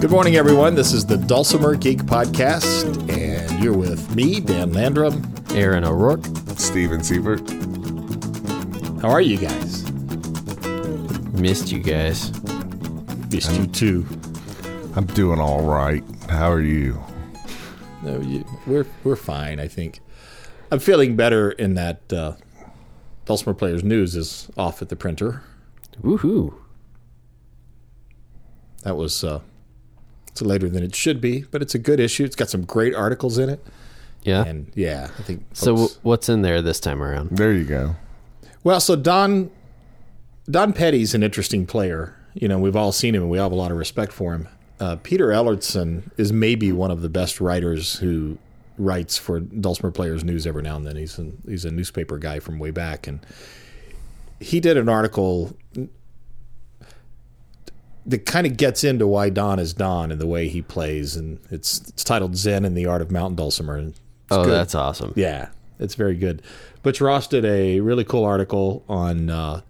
[0.00, 0.74] Good morning, everyone.
[0.74, 5.22] This is the Dulcimer Geek Podcast, and you're with me, Dan Landrum.
[5.50, 6.24] Aaron O'Rourke.
[6.56, 7.46] Stephen Seifert.
[9.02, 9.92] How are you guys?
[11.34, 12.32] Missed you guys.
[13.30, 14.06] Missed you too.
[14.96, 16.02] I'm doing all right.
[16.30, 16.98] How are you?
[18.02, 19.60] No, you, we're we're fine.
[19.60, 20.00] I think
[20.72, 22.36] I'm feeling better in that uh,
[23.26, 25.42] Dulcimer Players News is off at the printer.
[26.00, 26.54] Woohoo.
[28.82, 29.40] That was uh,
[30.30, 32.24] it's later than it should be, but it's a good issue.
[32.24, 33.64] It's got some great articles in it,
[34.22, 34.44] Yeah.
[34.44, 35.44] and yeah, I think.
[35.52, 37.30] so folks- w- what's in there this time around?
[37.36, 37.96] There you go.
[38.64, 39.50] Well, so Don
[40.50, 42.16] Don Pedi's an interesting player.
[42.34, 44.32] You know, we've all seen him and we all have a lot of respect for
[44.34, 44.48] him.
[44.80, 48.38] Uh, Peter Ellertson is maybe one of the best writers who
[48.78, 50.96] writes for Dulcimer Players News every now and then.
[50.96, 53.20] He's a, he's a newspaper guy from way back, and
[54.40, 55.54] he did an article
[58.10, 61.38] that kind of gets into why Don is Don and the way he plays, and
[61.50, 63.76] it's it's titled Zen and the Art of Mountain Dulcimer.
[63.76, 64.52] And it's oh, good.
[64.52, 65.12] that's awesome.
[65.16, 66.42] Yeah, it's very good.
[66.82, 69.30] Butch Ross did a really cool article on.
[69.30, 69.62] Uh,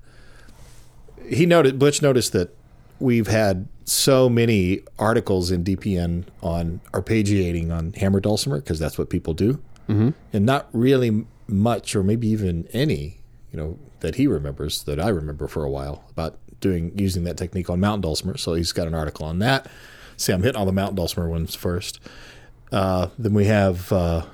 [1.28, 2.56] he noted Butch noticed that
[2.98, 9.10] we've had so many articles in DPN on arpeggiating on hammer dulcimer because that's what
[9.10, 10.10] people do, mm-hmm.
[10.32, 13.18] and not really much, or maybe even any,
[13.52, 17.36] you know, that he remembers that I remember for a while about doing using that
[17.36, 18.36] technique on mountain dulcimer.
[18.36, 19.66] So he's got an article on that.
[20.16, 22.00] See, I'm hitting all the mountain dulcimer ones first.
[22.70, 23.90] Uh, then we have.
[23.92, 24.26] Uh,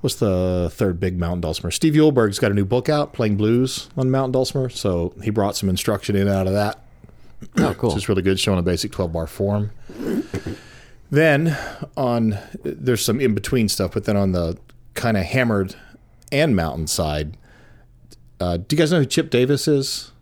[0.00, 1.70] what's the third big mountain dulcimer?
[1.70, 4.68] Steve Eulberg's got a new book out, playing blues on mountain dulcimer.
[4.68, 6.82] So he brought some instruction in out of that.
[7.58, 7.90] Oh, cool.
[7.90, 9.70] Which is really good, showing a basic 12 bar form.
[11.10, 11.56] Then
[11.96, 14.56] on there's some in between stuff, but then on the
[14.94, 15.74] kind of hammered
[16.30, 17.36] and mountain side,
[18.38, 20.12] uh, do you guys know who Chip Davis is?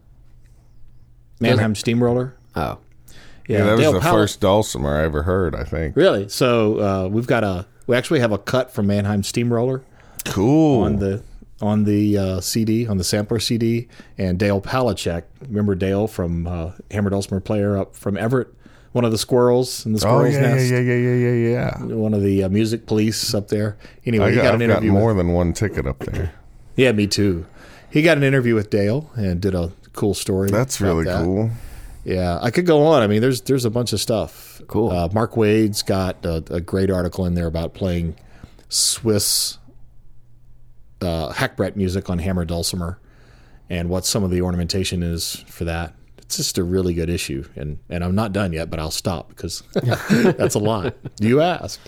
[1.41, 2.35] Mannheim Steamroller.
[2.55, 2.79] Oh.
[3.47, 5.97] Yeah, that was the Powell- first dulcimer I ever heard, I think.
[5.97, 6.29] Really?
[6.29, 9.83] So uh, we've got a we actually have a cut from Mannheim Steamroller.
[10.27, 10.83] Cool.
[10.83, 11.23] on the
[11.61, 15.25] on the uh, CD on the sampler CD, and Dale Palachek.
[15.41, 18.49] Remember Dale from uh, Hammer Dulcimer player up from Everett,
[18.93, 21.85] one of the squirrels in the oh, squirrel's yeah, yeah, nest, yeah, yeah, yeah, yeah,
[21.87, 21.95] yeah.
[21.95, 23.77] one of the uh, music police up there.
[24.07, 24.93] Anyway, I he got, got I've an got interview.
[24.93, 26.33] more with, than one ticket up there.
[26.77, 27.47] yeah, me too.
[27.91, 30.49] He got an interview with Dale and did a cool story.
[30.49, 31.25] That's really that.
[31.25, 31.51] cool.
[32.05, 33.03] Yeah, I could go on.
[33.03, 34.63] I mean, there's there's a bunch of stuff.
[34.69, 34.91] Cool.
[34.91, 38.17] Uh, Mark Wade's got a, a great article in there about playing
[38.69, 39.59] Swiss
[41.01, 42.99] uh, hackbrett music on hammer dulcimer
[43.69, 45.95] and what some of the ornamentation is for that.
[46.19, 49.31] It's just a really good issue, and and I'm not done yet, but I'll stop
[49.31, 50.95] because that's a lot.
[51.21, 51.81] You ask.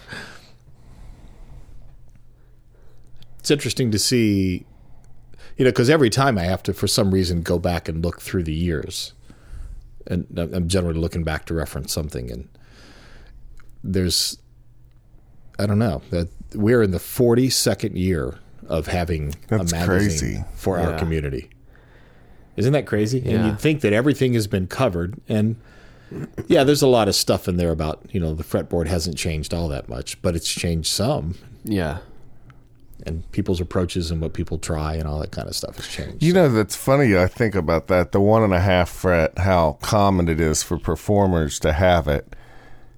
[3.39, 4.67] It's interesting to see,
[5.61, 8.23] you know, because every time I have to, for some reason, go back and look
[8.23, 9.13] through the years
[10.07, 12.31] and I'm generally looking back to reference something.
[12.31, 12.49] And
[13.85, 14.39] there's,
[15.59, 18.39] I don't know, that we're in the 42nd year
[18.69, 20.45] of having That's a magazine crazy.
[20.55, 21.51] for our community.
[22.57, 23.19] Isn't that crazy?
[23.31, 25.21] And you'd think that everything has been covered.
[25.29, 25.57] And
[26.47, 29.53] yeah, there's a lot of stuff in there about, you know, the fretboard hasn't changed
[29.53, 31.35] all that much, but it's changed some.
[31.65, 31.99] Yeah.
[33.07, 36.23] And people's approaches and what people try and all that kind of stuff has changed.
[36.23, 37.17] You know, that's funny.
[37.17, 38.13] I think about that.
[38.13, 42.35] The one and a half fret, how common it is for performers to have it,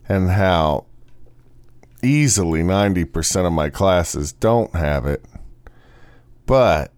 [0.09, 0.87] and how
[2.03, 5.25] easily 90% of my classes don't have it.
[6.47, 6.93] But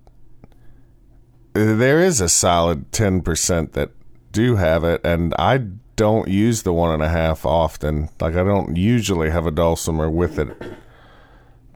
[1.52, 3.90] there is a solid 10% that
[4.32, 5.58] do have it, and I
[5.96, 8.08] don't use the one and a half often.
[8.20, 10.56] Like, I don't usually have a dulcimer with it.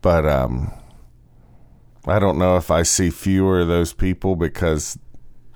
[0.02, 0.72] But, um,
[2.06, 4.98] I don't know if I see fewer of those people because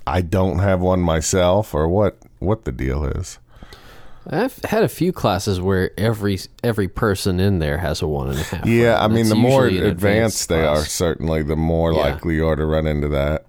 [0.07, 3.39] I don't have one myself or what what the deal is.
[4.29, 8.39] I've had a few classes where every every person in there has a one and
[8.39, 8.67] a half.
[8.67, 11.99] Yeah, I mean the more usually an advanced, they are, certainly the more Yeah.
[12.01, 13.47] likely you are to run into that.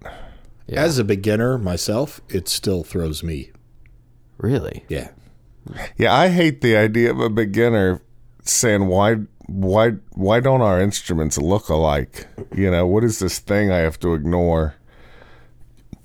[0.68, 0.82] Yeah.
[0.82, 3.52] As a beginner myself, it still throws me.
[4.38, 4.84] really?
[4.90, 5.10] Yeah.
[5.96, 8.02] Yeah, I hate the idea of a beginner
[8.44, 9.18] saying why
[9.48, 12.28] why why don't our instruments look alike?
[12.56, 14.76] You know, what is this thing I have to ignore?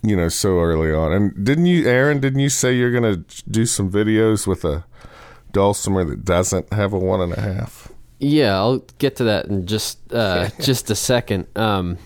[0.03, 1.13] You know, so early on.
[1.13, 2.21] And didn't you, Aaron?
[2.21, 4.85] Didn't you say you're gonna do some videos with a
[5.53, 7.93] dulcimer that doesn't have a one and a half?
[8.21, 11.47] Yeah, I'll get to that in just uh, just a second.
[11.57, 11.99] Um,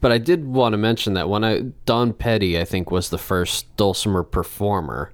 [0.00, 3.18] but I did want to mention that when I Don Pedi, I think, was the
[3.18, 5.12] first dulcimer performer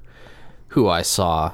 [0.69, 1.53] who I saw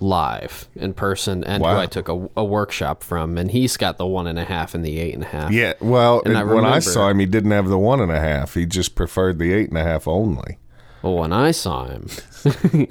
[0.00, 4.06] live in person and who I took a, a workshop from, and he's got the
[4.06, 5.50] one and a half and the eight and a half.
[5.50, 8.20] Yeah, well, And I when I saw him, he didn't have the one and a
[8.20, 8.54] half.
[8.54, 10.58] He just preferred the eight and a half only.
[11.02, 12.08] Well, when I saw him,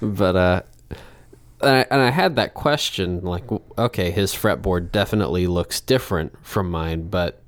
[0.00, 0.62] but uh,
[1.60, 3.44] and I, and I had that question like,
[3.78, 7.40] okay, his fretboard definitely looks different from mine, but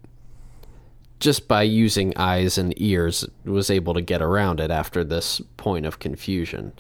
[1.19, 5.87] just by using eyes and ears, was able to get around it after this point
[5.87, 6.73] of confusion.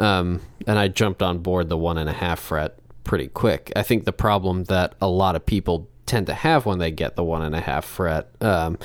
[0.00, 3.70] Um, and I jumped on board the one and a half fret pretty quick.
[3.76, 7.16] I think the problem that a lot of people tend to have when they get
[7.16, 8.28] the one and a half fret.
[8.40, 8.78] Um,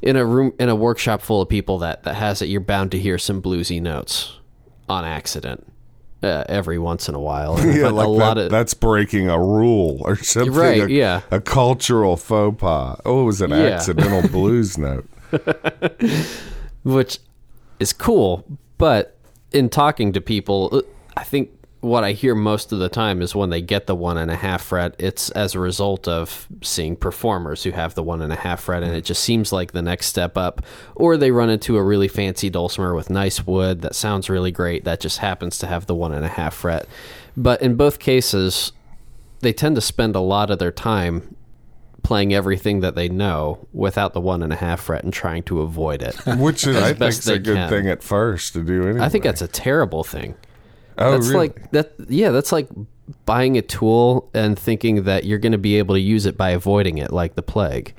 [0.00, 2.92] in a room in a workshop full of people that that has it, you're bound
[2.92, 4.38] to hear some bluesy notes
[4.88, 5.66] on accident
[6.22, 7.58] uh, every once in a while.
[7.66, 10.52] Yeah, like a that, lot of that's breaking a rule or something.
[10.54, 11.22] Right, a, yeah.
[11.32, 13.00] A cultural faux pas.
[13.04, 13.56] Oh, it was an Yeah.
[13.56, 15.08] accidental blues note.
[16.84, 17.18] which
[17.80, 18.44] is cool.
[18.78, 19.17] But
[19.52, 20.82] in talking to people, uh,
[21.16, 21.50] I think
[21.80, 24.36] what I hear most of the time is when they get the one and a
[24.36, 28.36] half fret, it's as a result of seeing performers who have the one and a
[28.36, 30.62] half fret, and it just seems like the next step up.
[30.96, 34.84] Or they run into a really fancy dulcimer with nice wood that sounds really great
[34.84, 36.88] that just happens to have the one and a half fret.
[37.36, 38.72] But in both cases,
[39.40, 41.36] they tend to spend a lot of their time
[42.02, 45.60] playing everything that they know without the one and a half fret and trying to
[45.60, 46.14] avoid it.
[46.38, 47.68] Which is, I think, a good can.
[47.68, 49.04] thing at first to do anyway.
[49.04, 50.34] I think that's a terrible thing.
[50.98, 51.48] oh, that's really?
[51.48, 52.68] like that yeah, that's like
[53.24, 56.50] buying a tool and thinking that you're going to be able to use it by
[56.50, 57.94] avoiding it like the plague.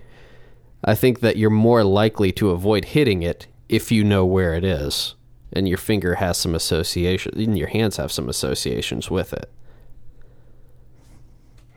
[0.84, 4.64] I think that you're more likely to avoid hitting it if you know where it
[4.64, 5.16] is
[5.52, 9.52] and your finger has some association and your hands have some associations with it.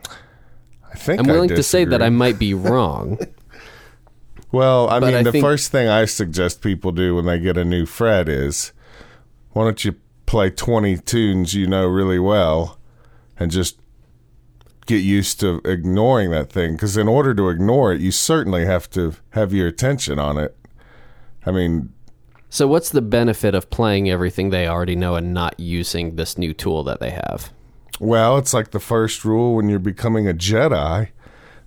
[0.09, 2.03] I think I'm willing to say that.
[2.03, 3.19] I might be wrong.
[4.51, 7.57] Well, I mean, I the think- first thing I suggest people do when they get
[7.57, 8.73] a new fret is,
[9.53, 9.95] why don't you
[10.27, 12.79] play 20 tunes you know really well
[13.39, 13.79] and just
[14.87, 16.73] get used to ignoring that thing?
[16.73, 20.55] Because in order to ignore it, you certainly have to have your attention on it.
[21.47, 21.93] I mean,
[22.51, 26.53] so what's the benefit of playing everything they already know and not using this new
[26.53, 27.51] tool that they have?
[28.03, 31.09] Well, it's like the first rule when you're becoming a Jedi.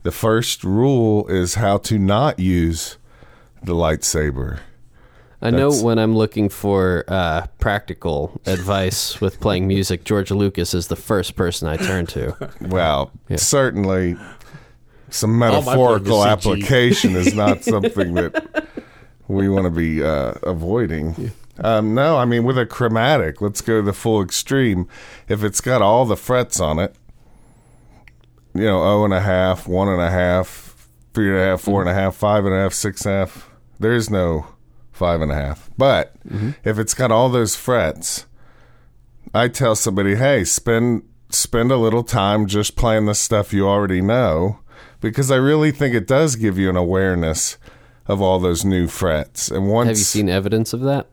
[0.04, 2.98] The first rule is how to not use
[3.64, 4.60] the lightsaber.
[5.42, 10.74] I know That's- when I'm looking for uh, practical advice with playing music, George Lucas
[10.74, 12.36] is the first person I turn to.
[12.62, 14.18] Well, certainly
[15.10, 16.52] some metaphorical plug is CG.
[16.52, 18.68] application is not something that
[19.30, 21.32] we want to be uh, avoiding.
[21.60, 24.88] Um, no, I mean, with a chromatic, let's go to the full extreme.
[25.28, 26.96] If it's got all the frets on it,
[28.54, 31.82] you know, oh and a half, one and a half, three and a half, four
[31.82, 33.50] and a half, five and a half, six and a half,
[33.80, 34.48] there's no
[34.92, 35.70] five and a half.
[35.78, 36.16] But
[36.64, 38.26] if it's got all those frets,
[39.34, 44.02] I tell somebody, hey, spend spend a little time just playing the stuff you already
[44.02, 44.60] know,
[45.02, 47.58] because I really think it does give you an awareness
[48.08, 49.50] of all those new frets.
[49.50, 51.08] And once Have you seen evidence of that?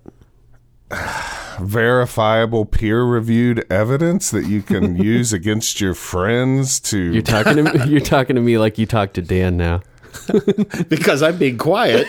[1.61, 7.62] Verifiable peer reviewed evidence that you can use against your friends to You're talking to
[7.65, 9.81] me, you're talking to me like you talk to Dan now.
[10.89, 12.09] because I'm being quiet.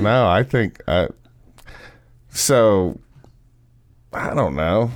[0.00, 1.08] no, I think I,
[2.30, 2.98] so.
[4.14, 4.90] I don't know.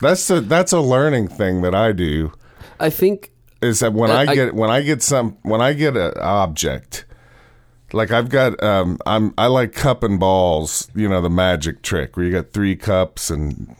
[0.00, 2.32] That's a that's a learning thing that I do.
[2.80, 3.30] I think
[3.60, 6.12] Is that when Uh, I I- get when I get some when I get an
[6.20, 7.04] object,
[7.92, 10.88] like I've got um I'm I like cup and balls.
[10.94, 13.74] You know the magic trick where you got three cups and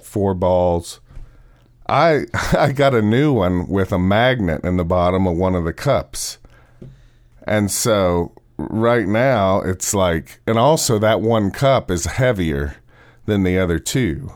[0.00, 1.00] four balls.
[1.88, 5.64] I I got a new one with a magnet in the bottom of one of
[5.64, 6.38] the cups.
[7.44, 12.76] And so right now it's like and also that one cup is heavier
[13.26, 14.32] than the other two.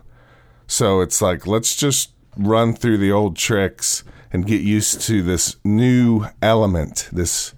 [0.66, 5.56] So it's like let's just run through the old tricks and get used to this
[5.64, 7.54] new element, this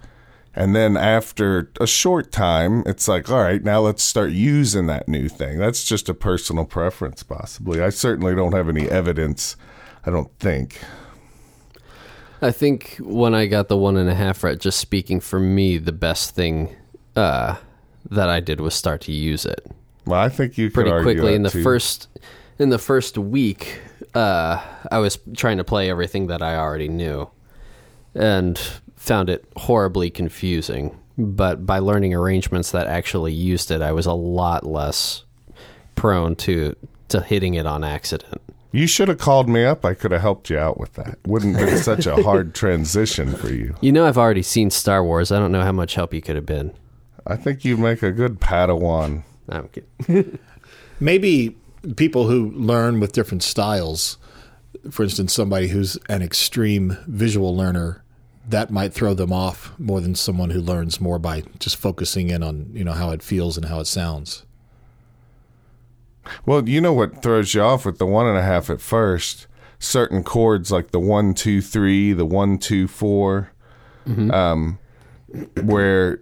[0.55, 5.07] and then after a short time, it's like, all right, now let's start using that
[5.07, 5.57] new thing.
[5.57, 7.81] That's just a personal preference, possibly.
[7.81, 9.55] I certainly don't have any evidence,
[10.05, 10.81] I don't think.
[12.41, 15.77] I think when I got the one and a half right, just speaking for me,
[15.77, 16.75] the best thing
[17.15, 17.57] uh,
[18.09, 19.65] that I did was start to use it.
[20.05, 21.63] Well, I think you could pretty quickly in the too.
[21.63, 22.07] first
[22.59, 23.79] in the first week
[24.13, 27.27] uh, i was trying to play everything that i already knew
[28.13, 28.59] and
[29.09, 34.13] found it horribly confusing but by learning arrangements that actually used it i was a
[34.13, 35.23] lot less
[35.95, 36.75] prone to
[37.09, 39.83] to hitting it on accident You should have called me up.
[39.83, 41.17] I could have helped you out with that.
[41.25, 43.75] Wouldn't have been such a hard transition for you.
[43.81, 46.35] you know i've already seen star wars i don't know how much help you could
[46.35, 46.71] have been
[47.27, 49.23] I think you'd make a good Padawan.
[49.49, 50.37] i'm kidding
[50.99, 51.55] Maybe
[51.95, 54.17] people who learn with different styles,
[54.91, 58.03] for instance, somebody who's an extreme visual learner,
[58.49, 62.41] that might throw them off more than someone who learns more by just focusing in
[62.41, 64.43] on you know how it feels and how it sounds.
[66.45, 69.47] Well, you know what throws you off with the one and a half at first?
[69.79, 73.51] Certain chords like the one, two, three, the one, two, four,
[74.33, 74.79] um,
[75.63, 76.21] where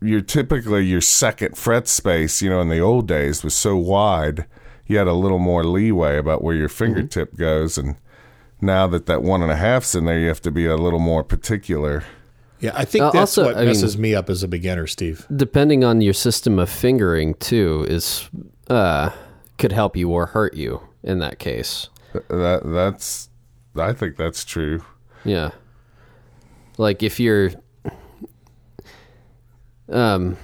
[0.00, 4.46] you're typically your second fret space, you know, in the old days was so wide,
[4.86, 7.76] you had a little more leeway about where your fingertip goes.
[7.78, 7.96] And
[8.62, 10.98] now that that one and a half's in there, you have to be a little
[11.00, 12.04] more particular.
[12.60, 14.86] Yeah, I think Uh, that's also, what I mean- messes me up as a beginner,
[14.86, 15.26] Steve.
[15.34, 18.30] Depending on your system of fingering too, is
[18.70, 19.10] uh,
[19.58, 21.88] could help you or hurt you in that case.
[22.28, 23.28] That that's,
[23.76, 24.84] I think that's true.
[25.24, 25.50] Yeah.
[26.78, 27.50] Like if you're
[29.88, 30.36] um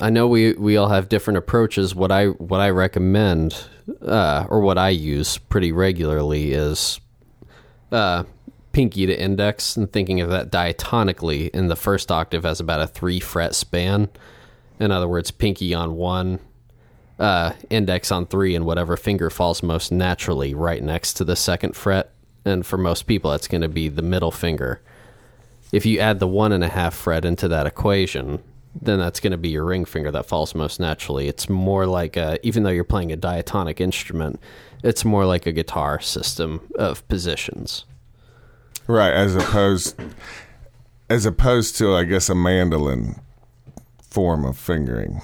[0.00, 1.94] I know we we all have different approaches.
[1.94, 3.64] What I what I recommend
[4.02, 7.00] uh or what I use pretty regularly is
[7.92, 8.24] uh
[8.72, 12.86] pinky to index and thinking of that diatonically in the first octave as about a
[12.86, 14.08] 3 fret span.
[14.78, 16.38] In other words, pinky on 1
[17.18, 21.74] uh, index on three, and whatever finger falls most naturally right next to the second
[21.74, 22.12] fret.
[22.44, 24.80] And for most people, that's going to be the middle finger.
[25.72, 28.42] If you add the one and a half fret into that equation,
[28.80, 31.28] then that's going to be your ring finger that falls most naturally.
[31.28, 34.40] It's more like a, even though you're playing a diatonic instrument,
[34.82, 37.84] it's more like a guitar system of positions.
[38.86, 40.00] Right, as opposed
[41.10, 43.20] as opposed to I guess a mandolin
[44.02, 45.20] form of fingering.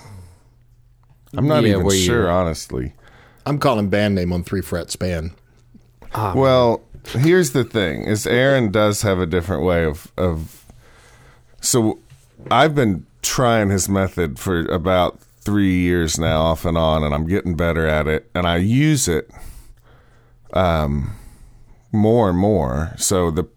[1.37, 2.94] I'm not Yeah, even sure, you're- honestly.
[3.46, 5.32] I'm calling band name on three fret span.
[6.14, 10.64] Ah, well, here's the thing: is Aaron does have a different way of of.
[11.61, 11.99] So,
[12.50, 17.26] I've been trying his method for about three years now, off and on, and I'm
[17.26, 19.30] getting better at it, and I use it,
[20.52, 21.14] um,
[21.92, 22.94] more and more.
[22.96, 23.48] So the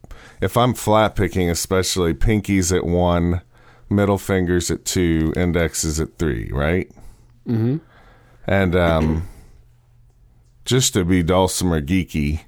[0.42, 3.42] if I'm flat picking, especially pinkies at one,
[3.90, 6.90] middle fingers at two, indexes at three, right?
[7.48, 7.78] Mm-hmm.
[8.46, 9.28] And um,
[10.66, 12.42] just to be dulcimer geeky,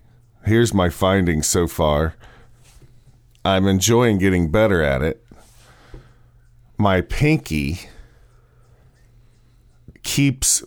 [0.46, 2.16] here's my findings so far.
[3.44, 5.26] I'm enjoying getting better at it.
[6.78, 7.90] My pinky
[10.04, 10.64] keeps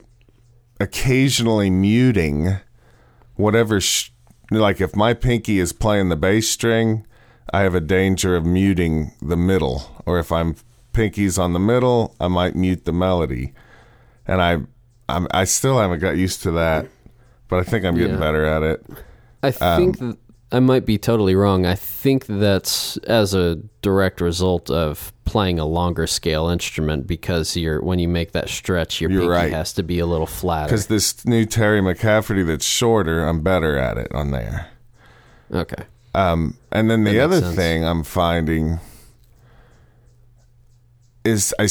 [0.80, 2.56] occasionally muting
[3.36, 4.10] whatever, sh-
[4.50, 7.06] like if my pinky is playing the bass string,
[7.52, 10.02] I have a danger of muting the middle.
[10.06, 10.56] Or if I'm
[10.92, 13.52] pinky's on the middle, I might mute the melody.
[14.26, 14.58] And I,
[15.08, 16.88] I'm, I still haven't got used to that,
[17.48, 18.20] but I think I'm getting Yeah.
[18.20, 18.84] better at it.
[19.42, 20.18] I think um, that
[20.54, 21.64] I might be totally wrong.
[21.64, 27.80] I think that's as a direct result of playing a longer scale instrument because you're
[27.80, 29.52] when you make that stretch, your You're pinky right.
[29.52, 30.66] has to be a little flatter.
[30.68, 34.68] Because this new Terry McCafferty that's shorter, I'm better at it on there.
[35.50, 35.84] Okay.
[36.14, 37.56] Um, and then the other sense.
[37.56, 38.78] thing I'm finding
[41.24, 41.68] is I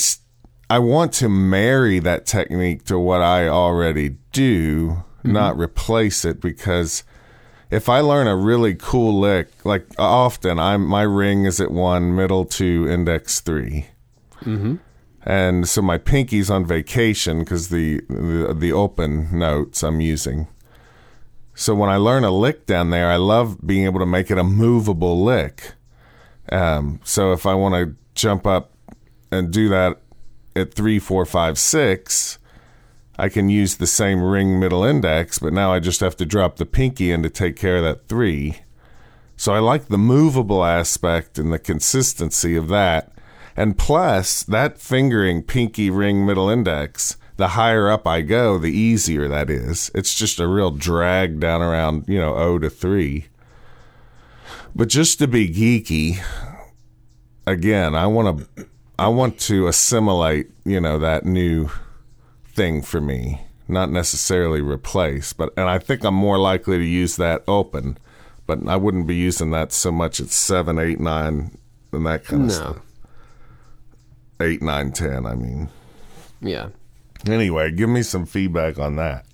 [0.74, 5.34] I want to marry that technique to what I already do, Mm-hmm.
[5.34, 7.04] not replace it because
[7.72, 12.16] if I learn a really cool lick, like often I'm my ring is at one,
[12.16, 13.88] middle two, index 3
[14.42, 14.75] Mm-hmm.
[15.24, 20.48] and so my pinky's on vacation because the, the the open notes I'm using.
[21.54, 24.40] So when I learn a lick down there, I love being able to make it
[24.40, 25.74] a movable lick.
[26.51, 28.72] Um, so if I want to jump up
[29.32, 30.00] and do that
[30.56, 32.40] at three, four, five, six,
[33.22, 36.56] I can use the same ring middle index, but now I just have to drop
[36.56, 38.62] the pinky in to take care of that three.
[39.38, 43.12] So I like the movable aspect and the consistency of that.
[43.56, 49.28] And plus, that fingering pinky ring middle index, the higher up I go, the easier
[49.28, 49.92] that is.
[49.94, 53.28] It's just a real drag down around, you know, O to 3.
[54.75, 56.25] But just to be geeky,
[57.46, 58.66] again, I want to
[58.98, 61.70] I want to assimilate, you know, that new
[62.53, 67.15] thing for me, not necessarily replace, but and I think I'm more likely to use
[67.17, 67.98] that open,
[68.46, 71.58] but I wouldn't be using that so much at 7, 8, 9
[71.93, 72.53] and that kind of No.
[72.53, 72.77] stuff.
[74.39, 75.70] 8, 9, 10, I mean.
[76.41, 76.70] Yeah.
[77.27, 79.25] Anyway, give me some feedback on that.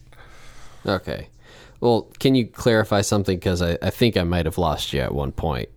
[0.86, 1.29] Okay.
[1.79, 3.38] Well, can you clarify something?
[3.38, 5.69] Because I, I think I might have lost you at one point.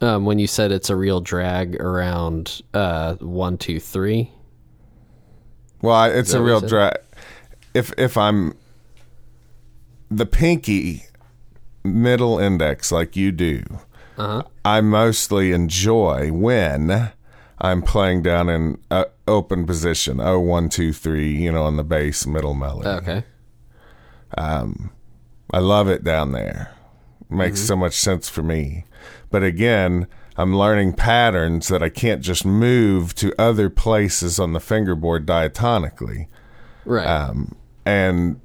[0.00, 4.32] Um, when you said it's a real drag around uh, one, two, three.
[5.82, 6.96] Well, I, it's a real drag.
[7.74, 8.54] If if I'm
[10.10, 11.04] the pinky
[11.84, 13.62] middle index like you do,
[14.18, 14.42] Uh-huh.
[14.64, 17.10] I mostly enjoy when
[17.58, 20.20] I'm playing down in uh, open position.
[20.20, 21.30] Oh, one, two, three.
[21.30, 22.88] You know, on the bass middle melody.
[22.88, 23.24] Okay.
[25.52, 26.74] I love it down there.
[27.28, 28.84] Makes so much sense for me.
[29.30, 30.06] But again,
[30.36, 36.26] I'm learning patterns that I can't just move to other places on the fingerboard diatonically.
[36.84, 37.06] Right.
[37.06, 38.40] Um, and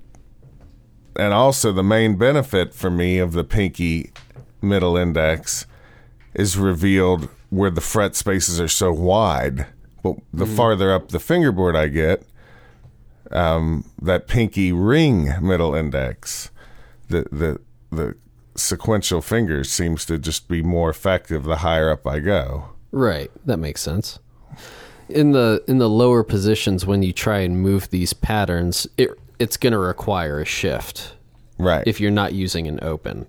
[1.16, 4.12] and also the main benefit for me of the pinky
[4.62, 5.66] middle index
[6.34, 9.68] is revealed where the fret spaces are so wide.
[10.04, 12.24] But the farther up the fingerboard I get,
[13.32, 16.52] um, that pinky ring middle index,
[17.08, 18.16] the the the
[18.56, 22.70] sequential fingers seems to just be more effective the higher up I go.
[22.92, 24.20] Right, that makes sense.
[25.10, 29.58] In the in the lower positions when you try and move these patterns, it it's
[29.58, 31.14] going to require a shift
[31.60, 31.84] Right.
[31.86, 33.28] if you're not using an open.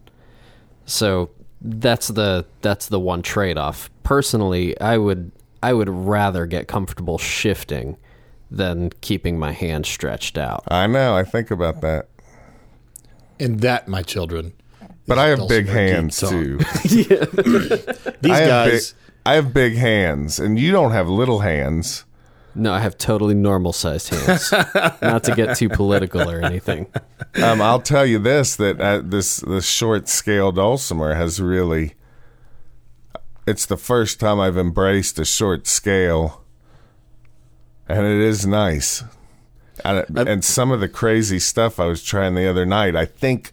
[0.86, 1.30] So
[1.60, 3.90] that's the that's the one trade-off.
[4.04, 7.96] Personally, I would I would rather get comfortable shifting
[8.50, 10.62] than keeping my hand stretched out.
[10.68, 11.16] I know.
[11.16, 12.06] I think about that.
[13.40, 14.52] And that, my children.
[15.06, 16.58] But I have big hands too.
[16.58, 18.92] These I guys.
[18.92, 22.04] big, I have big hands, and you don't have little hands.
[22.54, 24.50] No, I have totally normal sized hands.
[25.02, 26.86] not to get too political or anything.
[27.42, 31.94] Um, I'll tell you this: that uh, this this short scale dulcimer has really.
[33.46, 36.42] It's the first time I've embraced a short scale,
[37.88, 39.04] and it is nice.
[39.84, 43.52] And, and some of the crazy stuff I was trying the other night, I think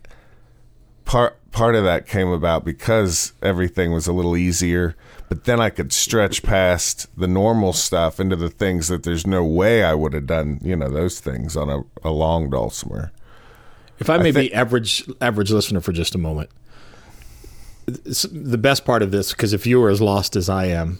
[1.05, 4.95] part part of that came about because everything was a little easier.
[5.29, 9.43] But then I could stretch past the normal stuff into the things that there's no
[9.43, 10.59] way I would have done.
[10.61, 13.11] You know those things on a, a long dulcimer.
[13.99, 16.49] If I may think- be average average listener for just a moment,
[17.85, 20.99] the best part of this, because if you were as lost as I am,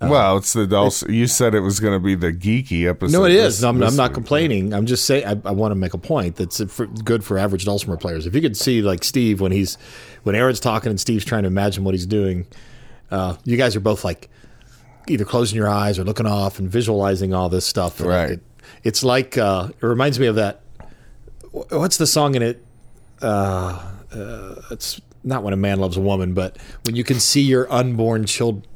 [0.00, 1.12] well, it's the dulcimer.
[1.12, 3.18] You said it was going to be the geeky episode.
[3.18, 3.58] no, it is.
[3.58, 4.14] this- I'm, this I'm not week.
[4.14, 4.72] complaining.
[4.72, 7.64] I'm just saying I, I want to make a point that's for, good for average
[7.64, 8.26] dulcimer players.
[8.26, 9.76] If you could see like Steve when he's
[10.22, 12.46] when Aaron's talking and Steve's trying to imagine what he's doing,
[13.10, 14.30] uh, you guys are both like
[15.08, 18.00] either closing your eyes or looking off and visualizing all this stuff.
[18.00, 18.30] Right.
[18.32, 18.40] It,
[18.84, 20.60] it's like uh, it reminds me of that.
[21.50, 22.64] What's the song in it?
[23.20, 23.82] Uh,
[24.14, 27.70] uh, it's not when a man loves a woman, but when you can see your
[27.72, 28.66] unborn child,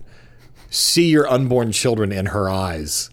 [0.74, 3.10] see your unborn children in her eyes.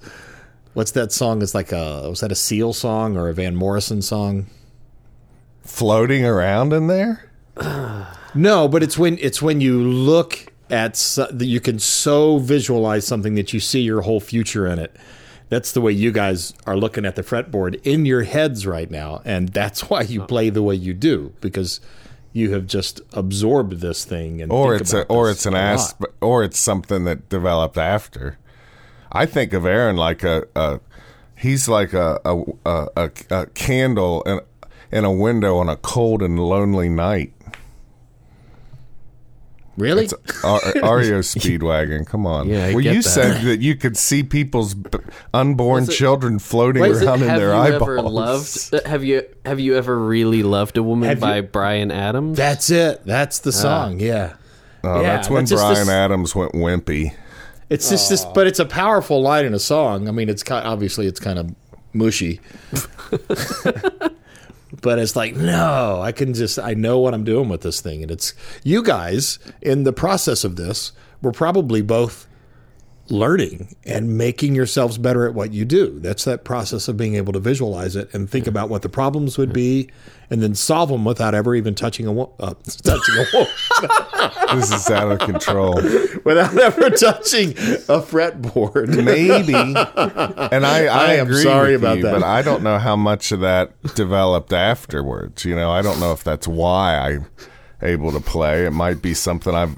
[0.74, 1.41] What's that song?
[1.41, 4.47] It's like a was that a Seal song or a Van Morrison song?
[5.63, 7.30] floating around in there.
[8.34, 13.06] No, but it's when it's when you look at so, that you can so visualize
[13.06, 14.95] something that you see your whole future in it.
[15.50, 19.21] That's the way you guys are looking at the fretboard in your heads right now,
[19.26, 20.28] and that's why you oh.
[20.28, 21.82] play the way you do because
[22.33, 24.41] you have just absorbed this thing.
[24.41, 25.63] And or it's a, or it's an a lot.
[25.63, 28.37] ass, or it's something that developed after.
[29.11, 30.79] I think of Aaron like a, a
[31.35, 34.39] he's like a a, a, a, a candle in,
[34.91, 37.33] in a window on a cold and lonely night.
[39.77, 40.03] Really?
[40.03, 40.60] It's Ar-
[40.97, 42.05] REO Speedwagon.
[42.05, 42.49] Come on.
[42.49, 43.10] Yeah, I well, get you that.
[43.10, 44.99] said that you could see people's b-
[45.34, 47.81] unborn it- children floating Was it- around in their you eyeballs.
[47.81, 48.73] ever loved?
[48.73, 52.38] uh, Have you have you ever really loved a woman Have you- by Bryan Adams?
[52.38, 53.01] That's it.
[53.05, 53.99] That's the song.
[53.99, 54.34] yeah.
[54.84, 57.13] Oh, Yeah, that's when that's just Bryan this- Adams went wimpy.
[57.69, 60.10] It's just this, but it's a powerful line in a song.
[60.10, 61.55] I mean, it's kind obviously it's kind of
[61.93, 62.41] mushy,
[64.81, 68.01] but it's like no, I can just I know what I'm doing with this thing,
[68.01, 70.91] and it's you guys in the process of this.
[71.21, 72.27] We're probably both
[73.12, 76.00] learning and making yourselves better at what you do.
[76.00, 79.38] That's that process of being able to visualize it and think about what the problems
[79.38, 79.89] would be,
[80.30, 83.45] and then solve them without ever even touching a wo- uh, touching a wo-
[84.56, 85.76] This is out of control.
[86.26, 89.04] without ever touching a fretboard.
[89.04, 89.54] Maybe.
[89.54, 92.13] And I, I, I am sorry about you, that.
[92.13, 95.45] but I don't know how much of that developed afterwards.
[95.45, 97.26] You know, I don't know if that's why I'm
[97.82, 98.65] able to play.
[98.65, 99.76] It might be something I've,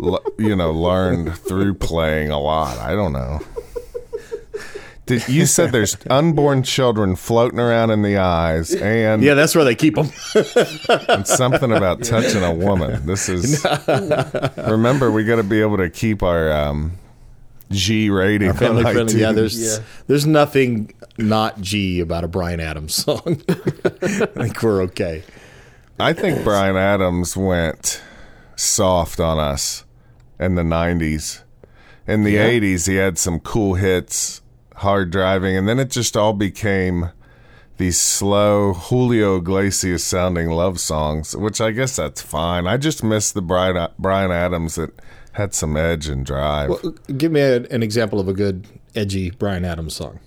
[0.00, 2.78] l- you know, learned through playing a lot.
[2.78, 3.40] I don't know.
[5.06, 9.64] Did, you said there's unborn children floating around in the eyes, and, Yeah, that's where
[9.64, 10.10] they keep them.
[11.08, 13.06] and something about touching a woman.
[13.06, 13.64] This is.
[14.56, 16.92] Remember, we got to be able to keep our um,
[17.70, 18.48] G rating.
[18.50, 19.20] on Family friendly.
[19.20, 19.34] Yeah, iTunes.
[19.36, 23.22] there's there's nothing not G about a Bryan Adams song.
[23.48, 25.22] I think we're okay.
[26.00, 28.02] I think Bryan Adams went
[28.56, 29.84] soft on us
[30.40, 31.42] in the 90s.
[32.06, 34.40] In the 80s, he had some cool hits,
[34.76, 37.10] hard driving, and then it just all became
[37.78, 42.66] these slow Julio Iglesias sounding love songs, which I guess that's fine.
[42.66, 44.92] I just miss the Brian, Bryan Adams that
[45.32, 46.70] had some edge and drive.
[46.70, 50.20] Well, Give me a, an example of a good edgy Bryan Adams song.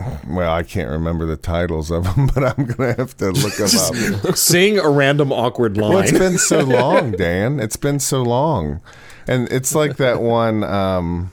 [0.00, 4.24] I can't remember the titles of them, but I'm going to have to look them
[4.26, 4.36] up.
[4.36, 7.60] Sing a random awkward Well, it's been so long, Dan.
[7.60, 8.80] It's been so long.
[9.26, 11.32] And it's like that one, um,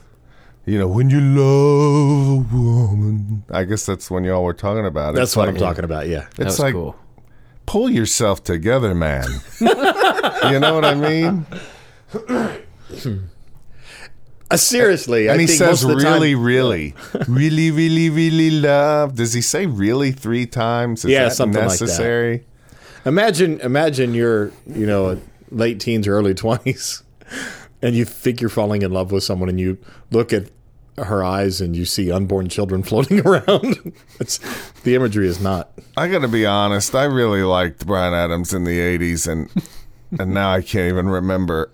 [0.64, 3.44] you know, when you love a woman.
[3.50, 5.16] I guess that's when y'all were talking about it.
[5.16, 6.06] That's It's what like, I'm talking about.
[6.08, 6.20] Yeah.
[6.36, 6.96] that It's was like, cool.
[7.66, 9.26] pull yourself together, man.
[9.60, 11.46] you know what I mean?
[14.52, 16.94] Uh, seriously, And I he think says, the time- really, really,
[17.28, 19.14] really, really, really love.
[19.16, 21.04] Does he say really three times?
[21.04, 21.84] Is Yeah, that something like that.
[21.84, 22.44] necessary?
[23.04, 27.02] Imagine, imagine you're, you know, late teens or early twenties,
[27.82, 29.78] and you think you're falling in love with someone, and you
[30.10, 30.50] look at
[30.98, 33.92] her eyes and you see unborn children floating around.
[34.20, 34.38] it's
[34.84, 35.72] the imagery is not.
[35.96, 36.94] I got to be honest.
[36.94, 39.50] I really liked Bryan Adams in the '80s, and
[40.20, 41.70] and now I can't even remember.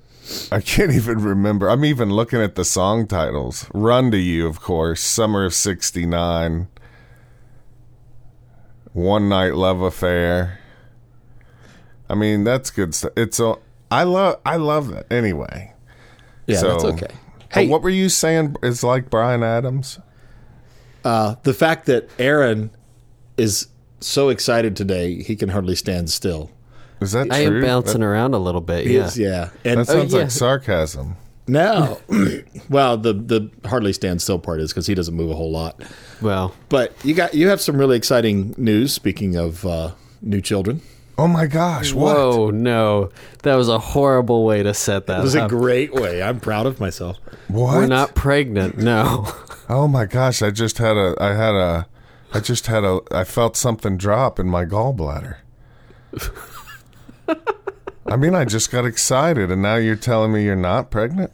[0.52, 1.68] I can't even remember.
[1.68, 3.66] I'm even looking at the song titles.
[3.72, 5.00] "Run to You," of course.
[5.00, 6.68] "Summer of '69."
[8.92, 10.58] "One Night Love Affair."
[12.10, 13.12] I mean, that's good stuff.
[13.16, 13.56] It's a.
[13.90, 14.40] I love.
[14.44, 15.10] I love that.
[15.12, 15.72] Anyway.
[16.46, 17.14] Yeah, So- that's okay.
[17.50, 18.56] Hey, what were you saying?
[18.62, 19.98] Is like Bryan Adams?
[21.04, 22.70] uh, the fact that Aaron
[23.38, 23.68] is
[24.00, 26.50] so excited today, he can hardly stand still.
[27.00, 27.56] Is that I true?
[27.58, 28.86] am bouncing That, around a little bit.
[28.86, 29.06] He Yeah.
[29.06, 29.50] is, yeah.
[29.64, 30.20] And that sounds yeah.
[30.22, 31.16] like sarcasm.
[31.46, 32.00] no,
[32.68, 35.80] well, the the hardly stand still part is because he doesn't move a whole lot.
[36.20, 38.92] Well, But you got you have some really exciting news.
[38.92, 40.82] Speaking of uh, new children,
[41.16, 41.92] Oh my gosh!
[41.92, 42.16] What?
[42.16, 43.10] whoa, no,
[43.44, 46.22] that was a horrible way to set that it was a great way.
[46.22, 47.16] I'm proud of myself.
[47.48, 47.76] What?
[47.76, 48.76] We're not pregnant.
[48.78, 49.26] No.
[49.70, 50.40] Oh my gosh!
[50.40, 51.14] I just had a.
[51.20, 51.86] I had a.
[52.32, 53.00] I just had a.
[53.10, 55.36] I felt something drop in my gallbladder.
[58.06, 61.30] I mean, I just got excited, and now you're telling me you're not pregnant.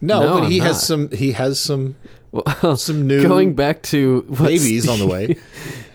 [0.00, 0.82] No, No, but he I'm has not.
[0.82, 1.10] some.
[1.10, 1.96] He has some
[2.32, 5.36] Well, some new going back to babies on the way.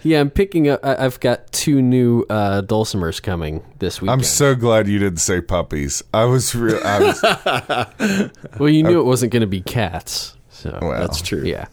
[0.03, 0.79] Yeah, I'm picking up.
[0.85, 4.09] I- I've got two new uh, dulcimers coming this week.
[4.09, 6.01] I'm so glad you didn't say puppies.
[6.13, 6.79] I was real.
[6.85, 8.29] I was.
[8.59, 10.37] well, you knew it wasn't going to be cats.
[10.49, 11.43] So Well, That's true.
[11.43, 11.65] yeah.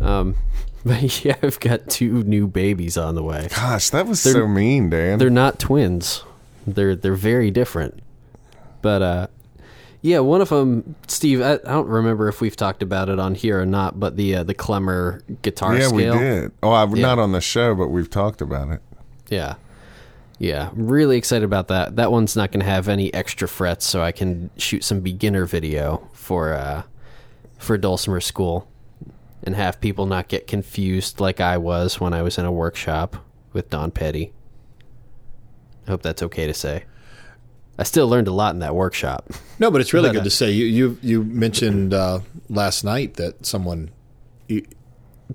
[0.00, 0.34] Um,
[0.84, 3.46] but yeah, I've got two new babies on the way.
[3.54, 5.18] Gosh, that was They're- so mean, Dan.
[5.20, 6.24] They're not twins.
[6.66, 8.00] They're they're very different.
[8.82, 9.26] But uh,
[10.02, 11.42] yeah, one of them, Steve.
[11.42, 14.00] I, I don't remember if we've talked about it on here or not.
[14.00, 16.14] But the uh, the Clemmer guitar yeah, scale.
[16.14, 16.52] we did.
[16.62, 17.02] Oh, I, Yeah.
[17.02, 18.80] not on the show, but we've talked about it.
[19.28, 19.54] Yeah.
[20.38, 21.96] Yeah, I'm really excited about that.
[21.96, 25.44] That one's not going to have any extra frets, so I can shoot some beginner
[25.44, 26.84] video for uh,
[27.58, 28.66] for Dulcimer School,
[29.42, 33.16] and have people not get confused like I was when I was in a workshop
[33.52, 34.30] with Don Pedi.
[35.86, 36.84] I hope that's okay to say.
[37.78, 39.32] I still learned a lot in that workshop.
[39.58, 40.50] No, but it's really But, good uh, to say.
[40.50, 43.90] You you you mentioned uh, last night that someone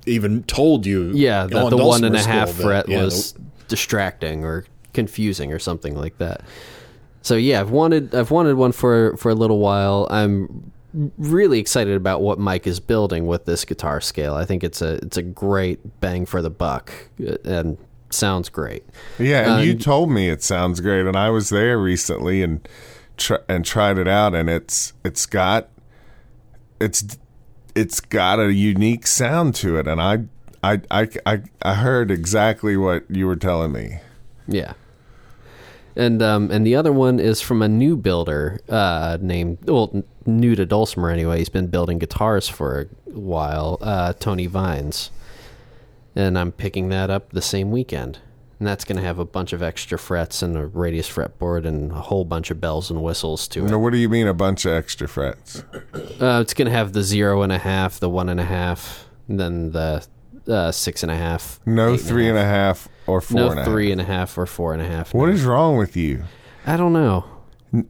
[0.05, 1.11] even told you.
[1.13, 3.33] Yeah, that on the one Dulcimer and a half fret yeah, was
[3.67, 6.41] distracting or confusing or something like that.
[7.21, 10.07] So yeah, I've wanted I've wanted one for for a little while.
[10.09, 10.71] I'm
[11.17, 14.35] really excited about what Mike is building with this guitar scale.
[14.35, 16.91] I think it's a it's a great bang for the buck
[17.27, 17.77] uh, and
[18.15, 18.83] sounds great.
[19.19, 22.67] Yeah, and you Um, told me it sounds great, and I was there recently and
[23.17, 25.69] tr- and tried it out, and it's it's got
[26.79, 27.17] it's
[27.75, 30.23] it's got a unique sound to it, and I
[30.63, 33.99] I I I, I heard exactly what you were telling me.
[34.47, 34.73] Yeah.
[35.97, 40.55] And um and the other one is from a new builder uh named well new
[40.55, 41.37] to Dulcimer anyway.
[41.39, 43.77] He's been building guitars for a while.
[43.81, 45.09] Uh Tony Vines.
[46.15, 48.19] And I'm picking that up the same weekend.
[48.57, 51.91] And that's going to have a bunch of extra frets and a radius fretboard and
[51.91, 53.69] a whole bunch of bells and whistles to it.
[53.69, 55.63] Now, what do you mean a bunch of extra frets?
[55.93, 59.09] Uh, it's going to have the zero and a half, the one and a half,
[59.27, 60.07] and then the
[60.47, 61.59] uh, six and a half.
[61.65, 62.87] No three and a half, and a half and a three and half.
[62.87, 63.71] a half or four No and a half.
[63.71, 65.13] three and a half or four and a half.
[65.13, 65.33] What no.
[65.33, 66.23] is wrong with you?
[66.65, 67.25] I don't know.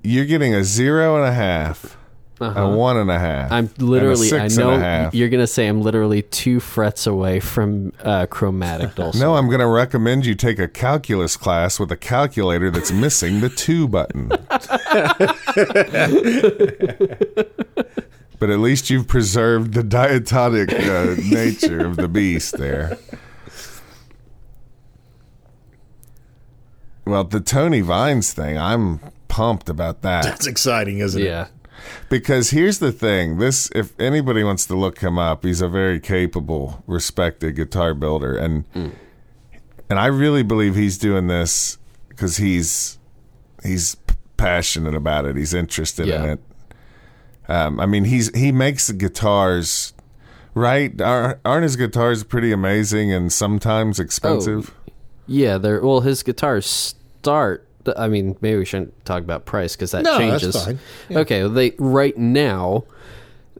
[0.01, 1.95] You're getting a zero and a half,
[2.39, 2.59] Uh-huh.
[2.59, 3.51] a one and a half.
[3.51, 4.27] I'm and a literally.
[4.27, 5.15] I six and a know half.
[5.15, 9.25] you're gonna say I'm literally two frets away from uh, chromatic dulcimer.
[9.25, 13.39] No, I'm going to recommend you take a calculus class with a calculator that's missing
[13.39, 14.27] the two button.
[18.39, 22.97] but at least you've preserved the diatonic uh, nature of the beast there.
[27.05, 30.23] Well, the Tony Vines thing, I'm pumped about that.
[30.23, 31.25] That's exciting, isn't it?
[31.25, 31.47] Yeah.
[32.09, 35.99] Because here's the thing: this, if anybody wants to look him up, he's a very
[35.99, 38.65] capable, respected guitar builder, and
[39.89, 41.77] and I really believe he's doing this
[42.09, 42.97] because he's
[43.63, 43.97] he's
[44.37, 45.35] passionate about it.
[45.35, 46.39] He's interested in it.
[47.47, 49.93] Um, I mean, he's he makes the guitars,
[50.53, 50.99] right?
[51.01, 54.73] Are- Aren't his guitars pretty amazing and sometimes expensive?
[55.27, 55.57] Yeah.
[55.57, 56.01] They're well.
[56.01, 56.65] His guitars
[57.21, 57.64] start.
[57.97, 60.65] I mean, maybe we shouldn't talk about price because that No, that's changes.
[60.65, 60.79] fine.
[61.09, 61.19] Yeah.
[61.19, 61.41] Okay.
[61.43, 62.85] well, They right now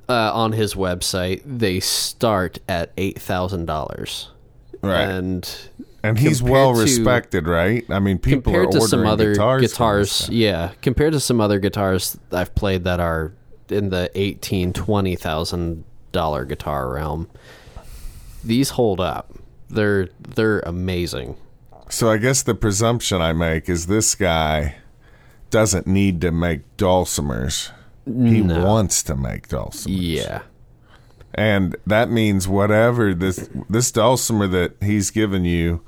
[0.10, 4.30] uh, on his website they start at eight thousand dollars.
[4.82, 5.02] Right.
[5.08, 5.50] And
[6.04, 7.84] And he's well to- respected, right?
[7.90, 9.62] I mean, people compared are to ordering some other guitars.
[9.72, 13.34] guitars, yeah, compared to some other guitars I've played that are
[13.70, 17.28] in the eighteen twenty thousand dollar guitar realm,
[18.44, 19.34] these hold up.
[19.70, 21.36] They're they're amazing.
[21.89, 24.76] So I guess the presumption I make is this guy
[25.50, 27.71] doesn't need to make dulcimers.
[28.06, 28.63] He No.
[28.65, 29.86] wants to make dulcimers.
[29.88, 30.41] Yeah,
[31.34, 35.82] and that means whatever this this dulcimer that he's given you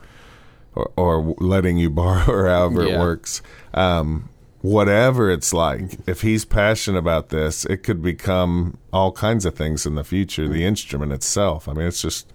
[0.75, 3.41] or, or letting you borrow or however it works
[3.73, 4.29] um,
[4.61, 9.85] whatever it's like if he's passionate about this it could become all kinds of things
[9.85, 12.33] in the future the instrument itself i mean it's just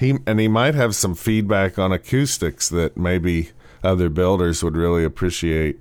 [0.00, 3.50] he and he might have some feedback on acoustics that maybe
[3.84, 5.78] other builders would really appreciate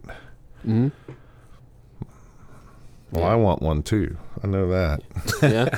[0.66, 0.92] well
[3.24, 5.02] i want one too i know that
[5.42, 5.78] yeah.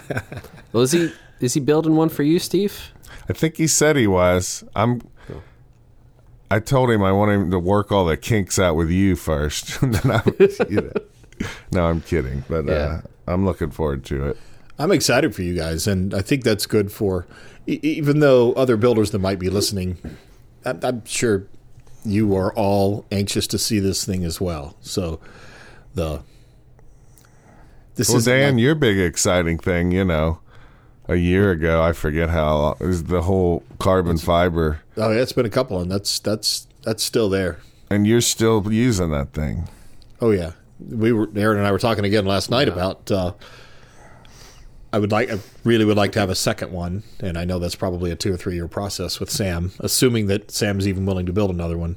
[0.74, 2.92] well, is he is he building one for you, Steve?
[3.28, 4.64] I think he said he was.
[4.76, 5.02] I'm.
[6.52, 9.82] I told him I want him to work all the kinks out with you first.
[9.82, 10.22] and then I,
[10.70, 10.92] you know.
[11.72, 12.74] No, I'm kidding, but Yeah.
[12.74, 14.38] uh, I'm looking forward to it.
[14.78, 17.26] I'm excited for you guys, and I think that's good for,
[17.68, 19.98] even though other builders that might be listening,
[20.66, 21.48] I'm, I'm sure
[22.04, 24.76] you are all anxious to see this thing as well.
[24.82, 25.20] So,
[25.94, 26.24] the
[27.96, 30.40] this Well, is Dan, like- your big exciting thing, you know,
[31.08, 35.46] a year ago, I forget how is the whole carbon fiber, oh, yeah, it's been
[35.46, 37.60] a couple, and that's that's that's still there.
[37.90, 39.68] and you're still using that thing.
[40.22, 43.12] Oh yeah, we were Aaron and I were talking again last night about.
[43.12, 43.34] Uh,
[44.94, 47.60] I would like, I really would like to have a second one, and I know
[47.60, 51.26] that's probably a two or three year process with Sam, assuming that Sam's even willing
[51.28, 51.96] to build another one.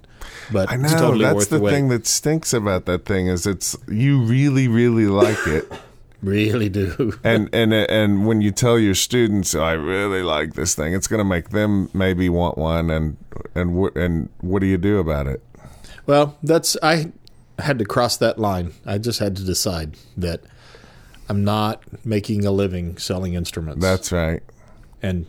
[0.53, 3.27] But I know it's totally that's worth the the thing that stinks about that thing
[3.27, 5.71] is it's you really really like it.
[6.25, 7.19] Really do.
[7.25, 11.19] and and and when you tell your students, I really like this thing, it's going
[11.19, 12.91] to make them maybe want one.
[12.91, 13.19] And
[13.55, 15.43] and what and what do you do about it?
[16.07, 17.13] Well, that's I
[17.59, 18.73] had to cross that line.
[18.87, 20.41] I just had to decide that
[21.29, 23.81] I'm not making a living selling instruments.
[23.83, 24.43] That's right.
[25.03, 25.27] and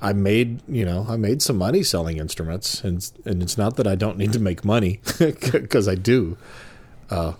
[0.00, 3.86] I made you know I made some money selling instruments, and and it's not that
[3.86, 6.36] I don't need to make money because I do.
[7.10, 7.32] Uh,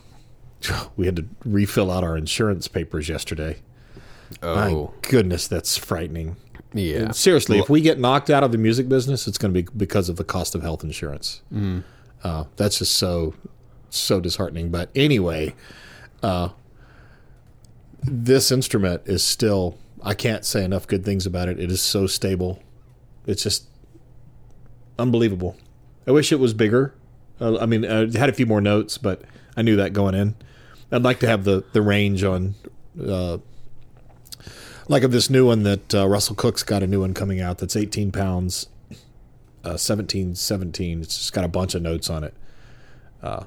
[0.96, 3.58] we had to refill out our insurance papers yesterday.
[4.42, 4.54] Oh,
[4.92, 6.36] My goodness, that's frightening.
[6.74, 6.96] yeah.
[6.98, 9.68] And seriously, if we get knocked out of the music business, it's going to be
[9.76, 11.42] because of the cost of health insurance.
[12.24, 13.34] Uh, that's just so
[13.90, 14.70] so disheartening.
[14.70, 15.54] But anyway,
[16.22, 16.48] uh,
[18.02, 19.78] this instrument is still.
[20.02, 21.58] I can't say enough good things about it.
[21.58, 22.62] It is so stable.
[23.26, 23.66] It's just
[24.98, 25.56] unbelievable.
[26.06, 26.94] I wish it was bigger.
[27.40, 29.22] Uh, I mean, I had a few more notes, but
[29.56, 30.36] I knew that going in.
[30.90, 32.54] I'd like to have the the range on
[33.04, 33.38] uh,
[34.88, 37.58] like of this new one that uh, Russell Cook's got a new one coming out
[37.58, 38.68] that's 18 pounds,
[39.64, 41.02] uh, 17, 17.
[41.02, 42.34] It's just got a bunch of notes on it.
[43.22, 43.44] Uh,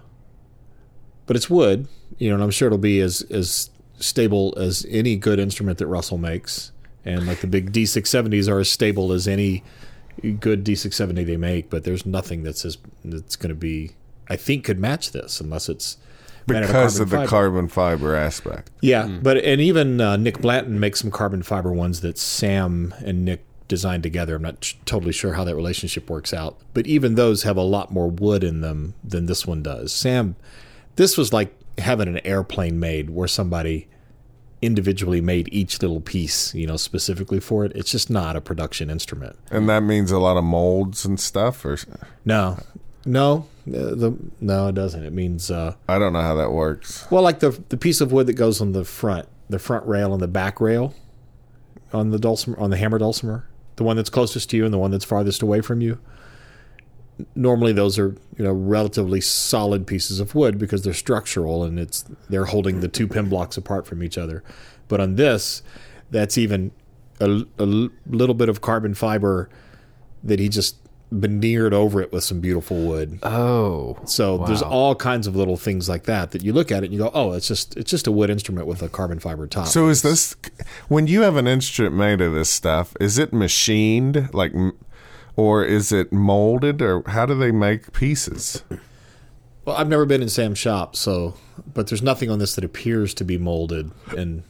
[1.25, 1.87] but it's wood,
[2.17, 3.69] you know, and I'm sure it'll be as as
[4.01, 6.71] stable as any good instrument that Russell makes.
[7.05, 9.63] And like the big D670s are as stable as any
[10.39, 13.91] good D670 they make, but there's nothing that's as that's going to be
[14.29, 15.97] I think could match this unless it's
[16.45, 17.27] Because of the fiber.
[17.29, 18.69] carbon fiber aspect.
[18.81, 23.25] Yeah, but and even uh, Nick Blanton makes some carbon fiber ones that Sam and
[23.25, 24.35] Nick designed together.
[24.35, 27.61] I'm not sh- totally sure how that relationship works out, but even those have a
[27.63, 29.91] lot more wood in them than this one does.
[29.93, 30.35] Sam,
[30.97, 33.87] this was like having an airplane made where somebody
[34.61, 37.71] individually made each little piece, you know, specifically for it.
[37.75, 39.35] It's just not a production instrument.
[39.49, 41.77] And that means a lot of molds and stuff or
[42.25, 42.59] No,
[43.05, 45.03] no, uh, the no, it doesn't.
[45.03, 45.49] It means.
[45.49, 47.09] Uh, I don't know how that works.
[47.09, 50.13] Well, like the the piece of wood that goes on the front, the front rail
[50.13, 50.93] and the back rail
[51.93, 54.77] on the dulcimer, on the hammer dulcimer, the one that's closest to you and the
[54.77, 55.99] one that's farthest away from you.
[57.35, 62.03] Normally, those are you know relatively solid pieces of wood because they're structural and it's
[62.29, 64.43] they're holding the two pin blocks apart from each other.
[64.87, 65.61] But on this,
[66.09, 66.71] that's even
[67.19, 67.45] a
[68.07, 69.49] little bit of carbon fiber
[70.23, 70.77] that he just
[71.11, 73.19] veneered over it with some beautiful wood.
[73.21, 76.85] Oh, So there's all kinds of little things like that that you look at it
[76.87, 79.45] and you go, oh, it's just it's just a wood instrument with a carbon fiber
[79.45, 79.67] top.
[79.67, 80.35] So is this
[80.87, 82.95] when you have an instrument made of this stuff?
[82.99, 84.77] Is it machined like, m-
[85.35, 88.63] or is it molded, or how do they make pieces?
[89.65, 91.35] well, I've never been in Sam's shop, so
[91.73, 94.43] but there's nothing on this that appears to be molded, and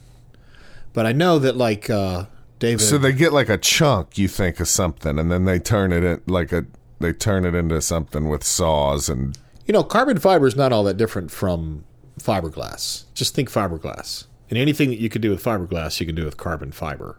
[0.93, 2.25] but I know that like uh,
[2.59, 2.81] David.
[2.81, 6.03] So they get like a chunk, you think, of something, and then they turn it
[6.03, 6.65] in like a
[6.99, 10.83] they turn it into something with saws and you know, carbon fiber is not all
[10.83, 11.83] that different from
[12.19, 13.05] fiberglass.
[13.13, 16.37] Just think fiberglass, and anything that you could do with fiberglass, you can do with
[16.37, 17.17] carbon fiber.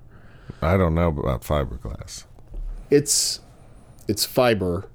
[0.60, 2.24] I don't know about fiberglass.
[2.90, 3.40] It's
[4.08, 4.88] it's fiber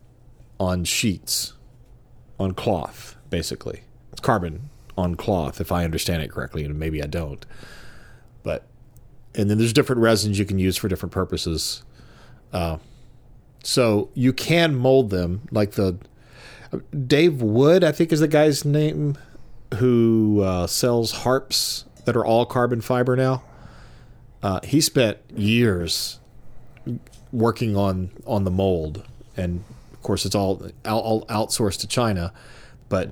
[0.60, 1.54] on sheets,
[2.40, 3.82] on cloth, basically.
[4.12, 7.46] It's carbon on cloth, if I understand it correctly, and maybe I don't.
[8.44, 8.64] But
[9.36, 11.84] and then there's different resins you can use for different purposes.
[12.52, 12.78] Uh,
[13.64, 15.98] so you can mold them like the
[17.06, 19.18] Dave Wood, I think is the guy's name,
[19.76, 23.44] who uh, sells harps that are all carbon fiber now.
[24.42, 26.20] Uh, he spent years
[27.32, 29.04] working on on the mold,
[29.36, 29.64] and
[29.94, 32.34] of course it's all, all outsourced to China,
[32.90, 33.12] but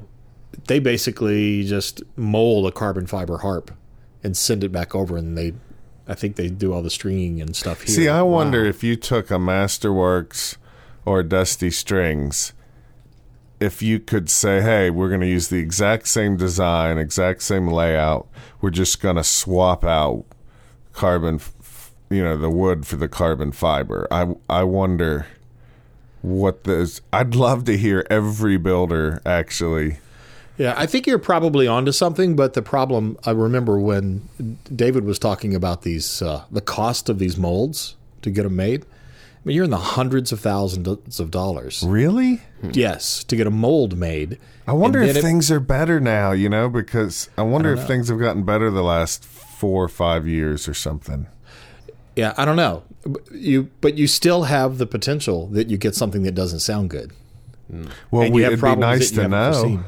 [0.67, 3.71] they basically just mold a carbon fiber harp
[4.23, 5.53] and send it back over, and they,
[6.07, 7.95] I think they do all the stringing and stuff here.
[7.95, 10.57] See, I wonder if you took a Masterworks
[11.05, 12.53] or Dusty Strings,
[13.59, 17.67] if you could say, "Hey, we're going to use the exact same design, exact same
[17.67, 18.27] layout.
[18.61, 20.25] We're just going to swap out
[20.93, 21.53] carbon, f-
[22.09, 25.27] you know, the wood for the carbon fiber." I I wonder
[26.21, 27.01] what this.
[27.13, 29.97] I'd love to hear every builder actually.
[30.57, 34.29] Yeah, I think you're probably onto something, but the problem I remember when
[34.73, 38.83] David was talking about these uh, the cost of these molds to get them made.
[38.85, 41.83] I mean, you're in the hundreds of thousands of dollars.
[41.85, 42.41] Really?
[42.71, 44.39] Yes, to get a mold made.
[44.65, 48.07] I wonder if it- things are better now, you know, because I wonder if things
[48.09, 51.27] have gotten better the last four or five years or something.
[52.15, 52.83] Yeah, I don't know.
[53.31, 57.11] You, but you still have the potential that you get something that doesn't sound good.
[58.11, 59.51] Well, we, you have it'd be nice to know.
[59.53, 59.83] foreseen.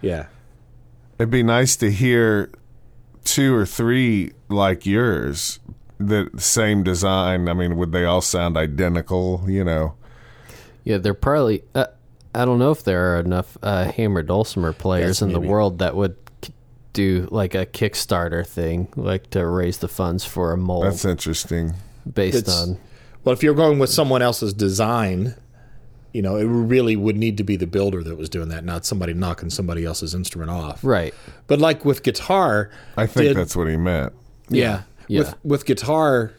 [0.00, 0.26] Yeah.
[1.18, 2.50] It'd be nice to hear
[3.24, 5.60] two or three like yours,
[5.98, 7.48] the same design.
[7.48, 9.44] I mean, would they all sound identical?
[9.46, 9.94] You know,
[10.84, 11.62] Yeah, they're probably.
[11.74, 11.86] Uh,
[12.34, 15.50] I don't know if there are enough uh, hammer dulcimer players Yes, in the maybe.
[15.50, 16.19] world that would k-
[16.92, 21.74] do like a Kickstarter thing, like to raise the funds for a mold that's interesting.
[22.12, 22.78] based It's- on.
[23.24, 25.34] Well, if you're going with someone else's design,
[26.14, 28.86] you know, it really would need to be the builder that was doing that, not
[28.86, 30.82] somebody knocking somebody else's instrument off.
[30.82, 31.14] Right.
[31.46, 34.12] But like with guitar, I think did- that's what he meant.
[34.48, 35.18] yeah, Yeah.
[35.20, 36.32] With with guitar,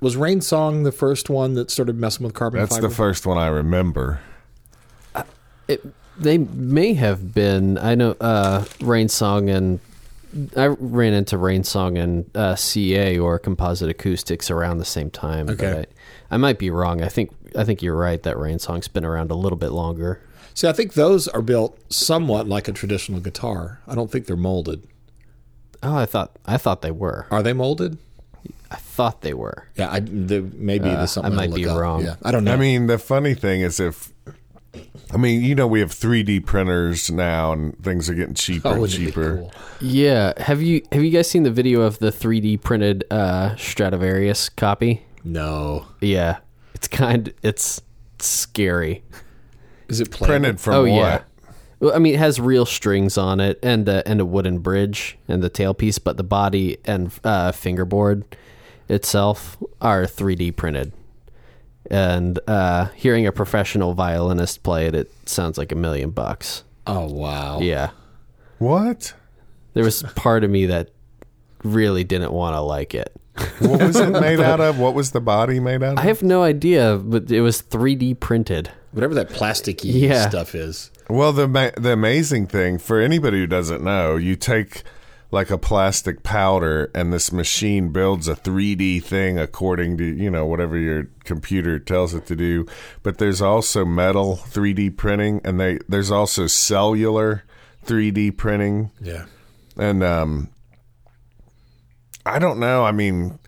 [0.00, 2.88] was Rain Song the first one that started messing with carbon That's fiber?
[2.88, 4.20] the first one I remember.
[5.68, 5.82] It,
[6.18, 7.78] they may have been.
[7.78, 9.80] I know uh, Rain Song and
[10.56, 15.46] I ran into Rain Song and uh, CA or Composite Acoustics around the same time.
[15.46, 15.86] but Okay.
[16.30, 17.02] I, I might be wrong.
[17.02, 20.20] I think I think you're right that Rain Song's been around a little bit longer.
[20.54, 23.80] See, I think those are built somewhat like a traditional guitar.
[23.86, 24.86] I don't think they're molded.
[25.82, 27.26] Oh, I thought I thought they were.
[27.30, 27.98] Are they molded?
[28.70, 29.66] I thought they were.
[29.76, 31.78] Yeah, I, there maybe Uh, there's something I might be up.
[31.78, 32.04] wrong.
[32.04, 32.54] Yeah, I don't know.
[32.54, 34.10] I mean, the funny thing is if.
[35.12, 38.72] I mean, you know, we have 3D printers now, and things are getting cheaper oh,
[38.72, 39.36] and wouldn't it be cheaper.
[39.36, 39.52] cool?
[39.80, 40.32] Yeah.
[40.42, 45.04] Have you have you guys seen the video of the 3D printed uh, Stradivarius copy?
[45.24, 46.38] No, Yeah.
[46.74, 47.32] It's kind.
[47.44, 47.80] It's
[48.18, 49.04] scary.
[49.88, 50.32] is it playable?
[50.32, 50.88] Printed from oh what?
[50.88, 51.22] yeah.
[51.78, 55.18] Well, I mean, it has real strings on it and uh, and a wooden bridge
[55.28, 58.24] and the tailpiece, but the body and uh, fingerboard
[58.88, 60.92] itself are 3D printed.
[61.90, 66.64] And uh, hearing a professional violinist play it, it sounds like a million bucks.
[66.86, 67.60] Oh wow.
[67.60, 67.90] Yeah,
[68.58, 69.14] What?
[69.74, 70.90] there was part of me that
[71.64, 73.12] really didn't want to like it.
[73.60, 74.78] What was it made out of?
[74.78, 75.98] What was the body made out of?
[75.98, 78.70] I have no idea, but it was 3D printed.
[78.90, 80.28] Whatever that plasticky Yeah.
[80.28, 80.90] stuff is.
[81.08, 84.82] Well, the ma- the amazing thing for anybody who doesn't know, you take
[85.32, 90.46] like a plastic powder, and this machine builds a 3D thing according to you know
[90.46, 92.66] whatever your computer tells it to do.
[93.02, 97.42] But there's also metal 3D printing, and they there's also cellular
[97.84, 99.24] 3D printing, Yeah.
[99.76, 100.50] and um,
[102.24, 102.84] I don't know.
[102.84, 103.38] I mean,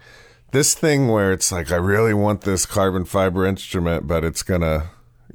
[0.53, 4.91] this thing where it's like I really want this carbon fiber instrument, but it's gonna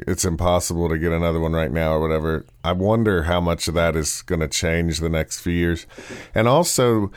[0.08, 2.46] it's impossible to get another one right now or whatever.
[2.64, 5.86] I wonder how much of that is going to change the next few years.
[6.34, 7.12] And also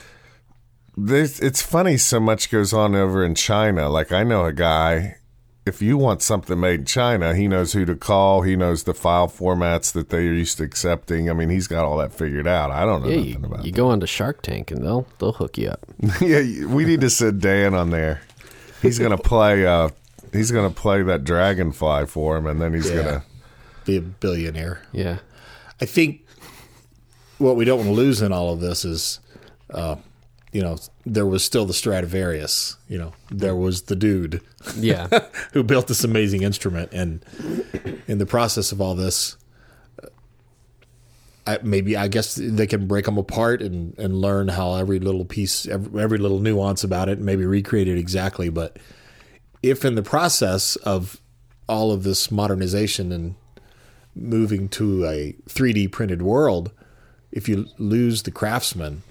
[0.97, 3.89] this it's funny so much goes on over in China.
[3.89, 5.17] Like I know a guy
[5.65, 8.43] if you want something made in China, he knows who to call.
[8.43, 11.31] He knows the file formats that they're used to accepting.
[11.31, 12.73] I mean, he's got all that figured out.
[12.73, 15.33] I don't know Yeah, nothing you, about you go onto Shark Tank and they'll they'll
[15.33, 15.87] hook you up.
[16.21, 18.23] yeah, we need to send Dan on there.
[18.81, 19.65] He's gonna play.
[19.65, 19.91] Uh,
[20.33, 22.97] he's gonna play that dragonfly for him, and then he's Yeah.
[22.97, 23.23] gonna.
[23.85, 24.81] Be a billionaire.
[24.93, 25.19] Yeah.
[25.81, 26.25] I think
[27.39, 29.19] what we don't want to lose in all of this is,
[29.75, 29.97] uh,
[30.53, 32.77] you know, there was still the Stradivarius.
[32.89, 34.41] You know, there was the dude
[34.77, 35.09] Yeah.
[35.53, 37.25] who built this amazing instrument, and
[38.07, 39.37] in the process of all this,
[40.01, 40.07] uh,
[41.45, 45.25] I, maybe I guess they can break them apart and, and learn how every little
[45.25, 48.49] piece, every, every little nuance about it, and maybe recreate it exactly.
[48.49, 48.77] But
[49.63, 51.21] if in the process of
[51.69, 53.35] all of this modernization and
[54.15, 56.71] moving to a 3D printed world,
[57.31, 59.03] if you lose the craftsmen,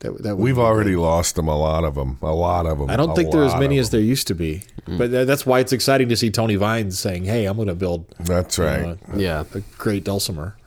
[0.00, 1.48] that, that We've be already lost them.
[1.48, 2.18] A lot of them.
[2.20, 2.90] A lot of them.
[2.90, 4.62] I don't think there are as many as there used to be.
[4.86, 8.04] But that's why it's exciting to see Tony Vines saying, "Hey, I'm going to build.
[8.20, 8.84] That's right.
[8.84, 9.44] uh, Yeah.
[9.54, 10.58] a great dulcimer."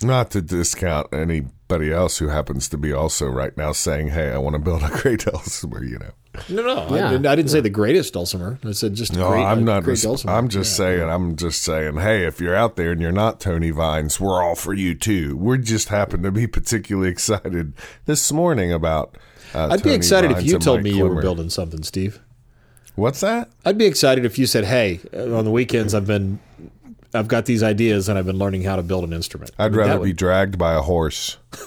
[0.00, 1.08] Not to discount
[1.68, 4.82] anybody else who happens to be also right now saying, "Hey, I want to build
[4.82, 6.10] a great dulcimer." You know.
[6.50, 7.10] No, no, I Yeah.
[7.12, 8.58] didn't, I didn't say the greatest dulcimer.
[8.64, 9.82] I said just No, great, I'm not.
[9.84, 10.32] Great res- dulcimer.
[10.32, 10.76] I'm just Yeah.
[10.86, 11.10] saying.
[11.10, 11.96] I'm just saying.
[11.96, 15.36] Hey, if you're out there and you're not Tony Vines, we're all for you too.
[15.36, 17.72] We just happen to be particularly excited
[18.04, 19.16] this morning about.
[19.54, 22.20] Uh, I'd be Tony excited if you told Mike me you were building something, Steve.
[22.96, 23.50] What's that?
[23.64, 26.38] I'd be excited if you said, "Hey, uh, on the weekends I've been,
[27.14, 29.78] I've got these ideas and I've been learning how to build an instrument." I'd That
[29.78, 31.36] rather would- be dragged by a horse.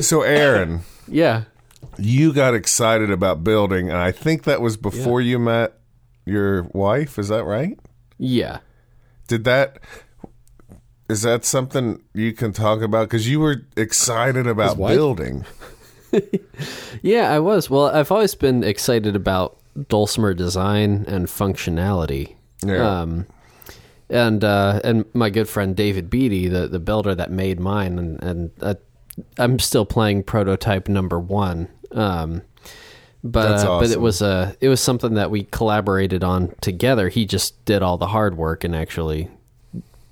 [0.00, 1.44] so, Aaron, Yeah.
[1.98, 5.74] you got excited about building, and I think that was before you met
[6.24, 7.18] your wife.
[7.18, 7.78] Is that right?
[8.18, 8.58] Yeah.
[9.28, 9.78] Did that?
[11.08, 13.08] Is that something you can talk about?
[13.08, 15.44] Because you were excited about building.
[17.02, 17.68] Yeah, I was.
[17.68, 19.58] Well, I've always been excited about
[19.88, 22.34] dulcimer design and functionality.
[22.64, 23.00] Yeah.
[23.00, 23.26] Um,
[24.10, 28.22] and uh, and my good friend David Beatty, the the builder that made mine, and
[28.22, 28.74] and uh,
[29.36, 31.68] I'm still playing prototype number one.
[31.92, 32.42] Um,
[33.22, 37.08] but That's uh, but it was uh, it was something that we collaborated on together.
[37.08, 39.28] He just did all the hard work and actually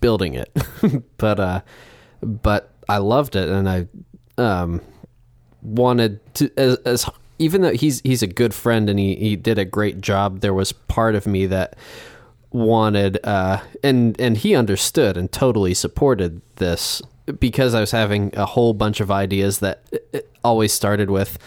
[0.00, 0.54] building it.
[1.16, 1.60] but uh,
[2.20, 3.86] but I loved it, and I
[4.36, 4.82] um,
[5.62, 9.58] wanted to as, as even though he's he's a good friend and he, he did
[9.58, 11.76] a great job there was part of me that
[12.50, 17.02] wanted uh and and he understood and totally supported this
[17.40, 19.82] because I was having a whole bunch of ideas that
[20.44, 21.38] always started with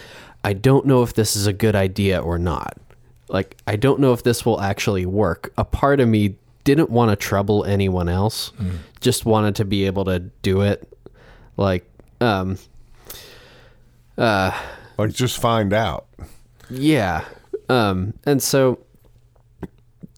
[0.44, 2.78] I don't know if this is a good idea or not.
[3.28, 5.52] Like I don't know if this will actually work.
[5.56, 8.52] A part of me didn't want to trouble anyone else
[9.00, 10.86] just wanted to be able to do it.
[11.56, 11.84] Like
[12.20, 12.58] um
[15.06, 16.06] Like, just find out.
[16.68, 17.24] Yeah.
[17.68, 18.80] Um, and so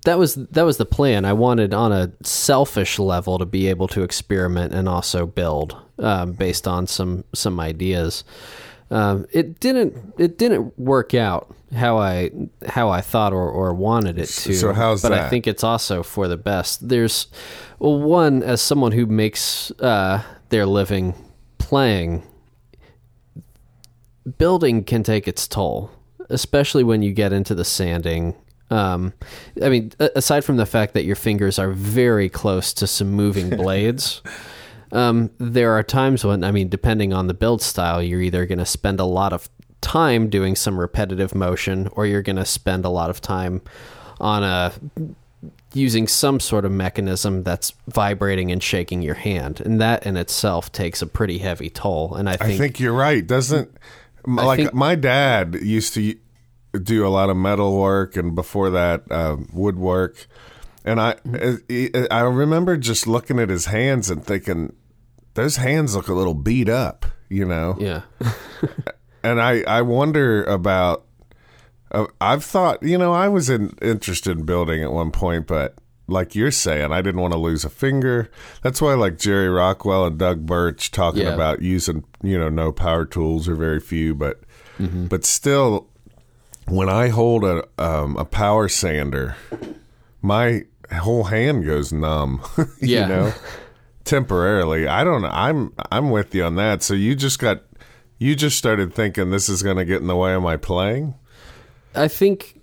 [0.05, 1.25] that was that was the plan.
[1.25, 6.33] I wanted on a selfish level to be able to experiment and also build um,
[6.33, 8.25] based on some some ideas.
[8.91, 12.31] Um, it didn't it didn't work out how I
[12.67, 14.55] how I thought or, or wanted it to.
[14.55, 16.89] So how's but I think it's also for the best.
[16.89, 17.29] There's
[17.79, 21.15] well, one as someone who makes uh, their living
[21.59, 22.25] playing
[24.39, 25.91] building can take its toll,
[26.29, 28.35] especially when you get into the sanding.
[28.71, 29.13] Um,
[29.63, 33.51] I mean, aside from the fact that your fingers are very close to some moving
[33.57, 34.23] blades,
[34.93, 38.59] um, there are times when, I mean, depending on the build style, you're either going
[38.59, 39.49] to spend a lot of
[39.81, 43.61] time doing some repetitive motion or you're going to spend a lot of time
[44.21, 44.73] on a
[45.75, 50.71] using some sort of mechanism that's vibrating and shaking your hand and that in itself
[50.71, 53.27] takes a pretty heavy toll and i think, I think you're right.
[53.27, 53.77] Doesn't
[54.27, 56.15] like think- my dad used to
[56.83, 60.27] do a lot of metal work, and before that, uh, woodwork.
[60.85, 62.05] And I, Mm-hmm.
[62.11, 64.73] I remember just looking at his hands and thinking,
[65.35, 67.77] those hands look a little beat up, you know.
[67.79, 68.03] yeah
[69.25, 71.05] And I, I wonder about.
[71.93, 75.77] Uh, I've thought, you know, I was in, interested in building at one point, but
[76.09, 78.31] like you're saying, I didn't want to lose a finger.
[78.63, 81.35] That's why, like Jerry Rockwell and Doug Berch talking Yeah.
[81.35, 84.41] about using, you know, no power tools or very few, but
[84.79, 85.07] Mm-hmm.
[85.07, 85.89] but still,
[86.67, 89.37] when I hold a um, a power sander,
[90.23, 92.43] my whole hand goes numb.
[92.59, 93.07] you Yeah.
[93.07, 93.33] know,
[94.05, 94.87] temporarily.
[94.89, 95.25] I don't.
[95.25, 96.83] I'm I'm with you on that.
[96.83, 97.63] So you just got
[98.19, 101.15] you just started thinking this is going to get in the way of my playing.
[101.95, 102.61] I think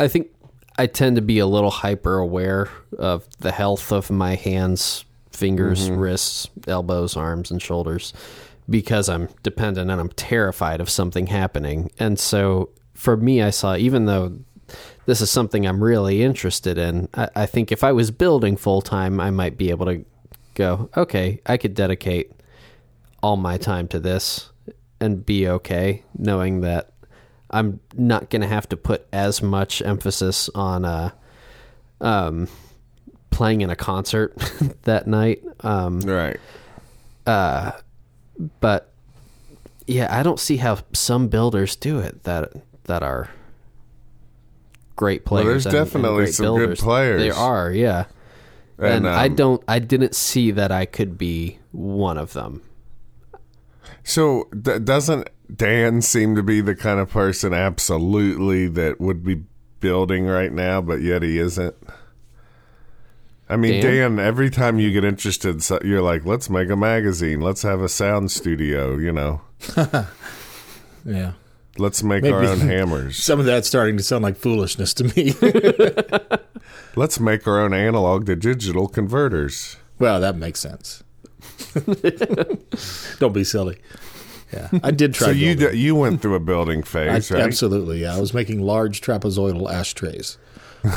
[0.00, 0.28] I think
[0.76, 2.68] I tend to be a little hyper aware
[2.98, 5.98] of the health of my hands, fingers, mm-hmm.
[5.98, 8.12] wrists, elbows, arms, and shoulders
[8.68, 11.90] because I'm dependent and I'm terrified of something happening.
[11.98, 14.38] And so for me, I saw even though
[15.06, 18.80] this is something I'm really interested in, I, I think if I was building full
[18.80, 20.04] time, I might be able to
[20.54, 22.32] go, okay, I could dedicate
[23.22, 24.50] all my time to this
[25.00, 26.93] and be okay knowing that
[27.50, 31.10] I'm not going to have to put as much emphasis on uh,
[32.00, 32.48] um,
[33.30, 34.34] playing in a concert
[34.82, 35.42] that night.
[35.60, 36.38] Um, Right.
[37.24, 38.92] but
[39.86, 42.52] yeah, I don't see how some builders do it that
[42.84, 43.30] that are
[44.96, 45.64] great Well, players.
[45.64, 47.22] there's and- and definitely great some good players.
[47.22, 48.04] There are, yeah.
[48.78, 52.62] And, And, I um, don't, I didn't see that I could be one of them.
[54.02, 59.42] So d- doesn't Dan seemed to be the kind of person absolutely that would be
[59.80, 61.74] building right now, but yet he isn't.
[63.48, 64.16] I mean, Dan?
[64.16, 67.40] Dan, every time you get interested, so- you're like, let's make a magazine.
[67.42, 69.40] Let's have a sound studio, you know.
[71.06, 71.32] Yeah.
[71.76, 73.22] Let's make our own hammers.
[73.22, 75.34] Some of that's starting to sound like foolishness to me.
[76.96, 79.76] Let's make our own analog to digital converters.
[79.98, 81.02] well, that makes sense.
[83.18, 83.76] Don't be silly.
[84.54, 85.26] Yeah, I did try.
[85.28, 87.42] So you d- you went through a building I, phase, right?
[87.42, 88.14] Absolutely, yeah.
[88.16, 90.38] I was making large trapezoidal ashtrays.
[90.84, 90.94] and,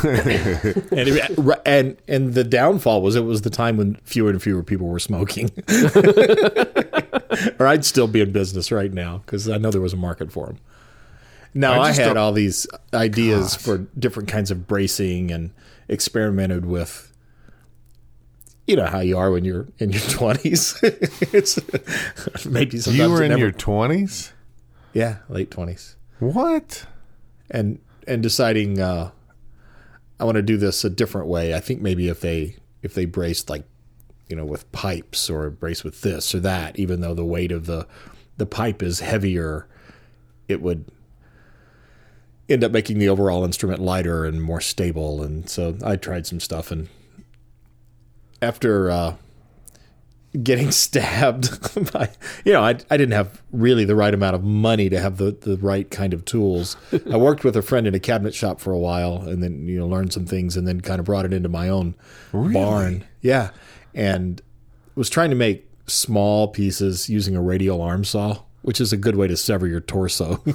[0.92, 4.86] it, and and the downfall was it was the time when fewer and fewer people
[4.86, 5.50] were smoking,
[7.58, 10.30] or I'd still be in business right now because I know there was a market
[10.30, 10.58] for them.
[11.54, 15.50] Now I I, had don't- all these ideas for different kinds of bracing and
[15.88, 17.07] experimented with.
[18.68, 20.78] You know how you are when you're in your twenties.
[20.82, 21.58] it's
[22.46, 24.32] maybe sometimes you were in never- your twenties.
[24.92, 26.84] yeah late twenties What?
[27.50, 29.10] and and deciding uh,
[30.20, 31.54] I want to do this a different way.
[31.54, 33.64] I think maybe if they if they braced like
[34.28, 37.64] you know with pipes or brace with this or that, even though the weight of
[37.66, 37.86] the
[38.36, 39.66] the pipe is heavier,
[40.46, 40.84] it would
[42.50, 45.22] end up making the overall instrument lighter and more stable.
[45.22, 46.88] And so I tried some stuff and
[48.40, 49.14] after uh,
[50.42, 52.10] getting stabbed by
[52.44, 55.32] you know I, I didn't have really the right amount of money to have the,
[55.32, 56.76] the right kind of tools.
[57.10, 59.78] I worked with a friend in a cabinet shop for a while and then you
[59.78, 61.94] know learned some things and then kind of brought it into my own
[62.32, 63.04] barn.
[63.20, 63.50] Yeah.
[63.94, 64.40] And
[64.94, 69.16] was trying to make small pieces using a radial arm saw which is a good
[69.16, 70.42] way to sever your torso.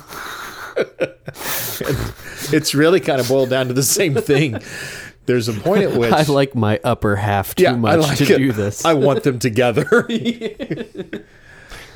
[2.51, 4.59] It's really kind of boiled down to the same thing
[5.25, 8.37] there's a point at which I like my upper half too much to it.
[8.37, 8.85] do this.
[8.85, 10.07] I want them together.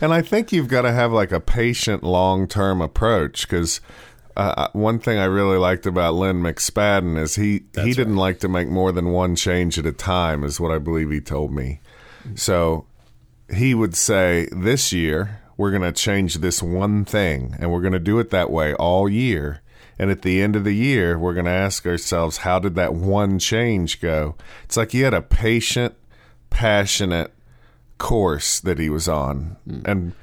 [0.01, 3.81] And I think you've got to have like a patient, long term approach because
[4.35, 8.47] uh, one thing I really liked about Lynn McSpadden is he he didn't like to
[8.47, 11.79] make more than one change at a time, is what I believe he told me.
[12.35, 12.85] So
[13.51, 17.93] he would say, "This year we're going to change this one thing, and we're going
[17.93, 19.61] to do it that way all year."
[19.99, 22.93] And at the end of the year, we're going to ask ourselves, how did that
[22.93, 24.35] one change go?
[24.63, 25.95] It's like he had a patient,
[26.49, 27.33] passionate
[27.97, 29.57] course that he was on.
[29.85, 30.13] And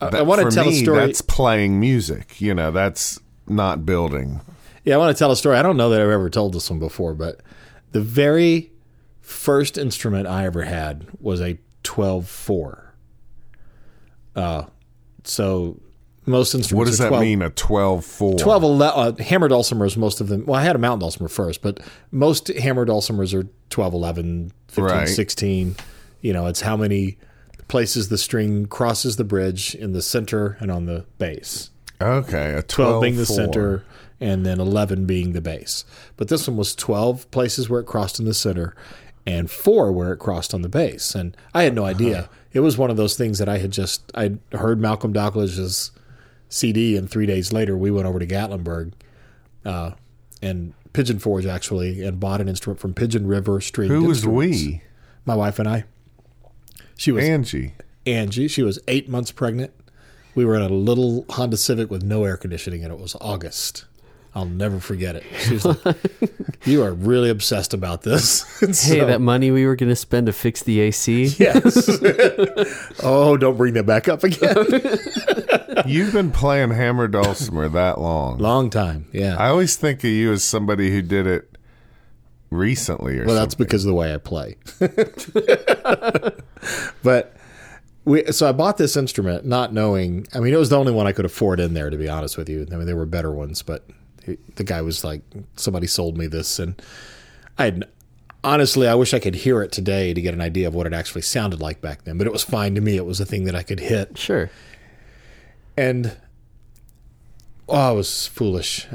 [0.00, 0.98] I want to tell a story.
[0.98, 2.40] That's playing music.
[2.40, 3.18] You know, that's
[3.48, 4.40] not building.
[4.84, 5.56] Yeah, I want to tell a story.
[5.56, 7.40] I don't know that I've ever told this one before, but
[7.92, 8.70] the very
[9.20, 12.94] first instrument I ever had was a 12 4.
[14.36, 14.62] Uh,
[15.24, 15.80] so
[16.30, 17.42] most instruments What does that 12 mean?
[17.42, 18.38] A 12 4?
[18.38, 20.44] 12 ele- uh, hammer dulcimers, most of them.
[20.46, 24.84] Well, I had a mountain dulcimer first, but most hammer dulcimers are 12, 11, 15,
[24.84, 25.08] Right.
[25.08, 25.76] 16.
[26.20, 27.18] You know, it's how many
[27.68, 31.70] places the string crosses the bridge in the center and on the base.
[32.00, 32.54] Okay.
[32.54, 33.36] A 12, 12 being the 4.
[33.36, 33.84] center
[34.20, 35.84] and then 11 being the base.
[36.16, 38.74] But this one was 12 places where it crossed in the center
[39.26, 41.14] and four where it crossed on the base.
[41.14, 42.28] And I had no idea.
[42.52, 45.92] It was one of those things that I had just, I heard Malcolm Dalglish's
[46.50, 48.92] CD, and three days later we went over to Gatlinburg
[49.64, 49.92] uh,
[50.42, 53.88] and Pigeon Forge actually and bought an instrument from Pigeon River String.
[53.88, 54.82] Who was we?
[55.24, 55.84] My wife and I.
[56.96, 57.74] She was Angie.
[58.04, 58.48] Angie.
[58.48, 59.72] She was eight months pregnant.
[60.34, 63.86] We were in a little Honda Civic with no air conditioning, and it was August.
[64.34, 65.24] I'll never forget it.
[65.40, 65.96] She was like,
[66.64, 70.26] "You are really obsessed about this." And hey, that money we were going to spend
[70.26, 71.24] to fix the AC.
[71.38, 71.88] yes.
[73.02, 74.54] oh, don't bring that back up again.
[75.86, 78.38] You've been playing hammer dulcimer that long.
[78.38, 79.06] Long time.
[79.12, 79.36] Yeah.
[79.36, 81.56] I always think of you as somebody who did it
[82.50, 84.56] recently or well, that's because of the way I play.
[87.02, 87.34] but
[88.04, 90.26] we, so I bought this instrument not knowing.
[90.34, 92.36] I mean, it was the only one I could afford in there, to be honest
[92.36, 92.66] with you.
[92.72, 93.94] I mean, there were better ones, but he-
[94.56, 95.22] the guy was like,
[95.56, 96.80] somebody sold me this, and
[97.58, 97.84] I had.
[98.42, 100.94] Honestly, I wish I could hear it today to get an idea of what it
[100.94, 102.16] actually sounded like back then.
[102.16, 102.96] But it was fine to me.
[102.96, 104.50] It was a thing that I could hit, Sure.
[105.76, 106.16] and
[107.68, 108.86] oh, I was foolish.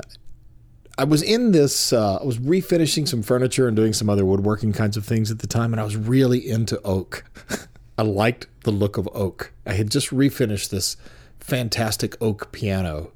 [0.97, 1.93] I was in this.
[1.93, 5.39] Uh, I was refinishing some furniture and doing some other woodworking kinds of things at
[5.39, 7.23] the time, and I was really into oak.
[7.99, 9.53] I liked the look of oak.
[9.65, 10.97] I had just refinished this
[11.39, 13.11] fantastic oak piano,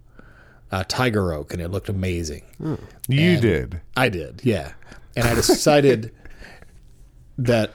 [0.71, 2.43] uh, tiger oak, and it looked amazing.
[3.07, 3.81] You did.
[3.97, 4.73] I did, yeah.
[5.15, 6.11] And I decided
[7.37, 7.73] that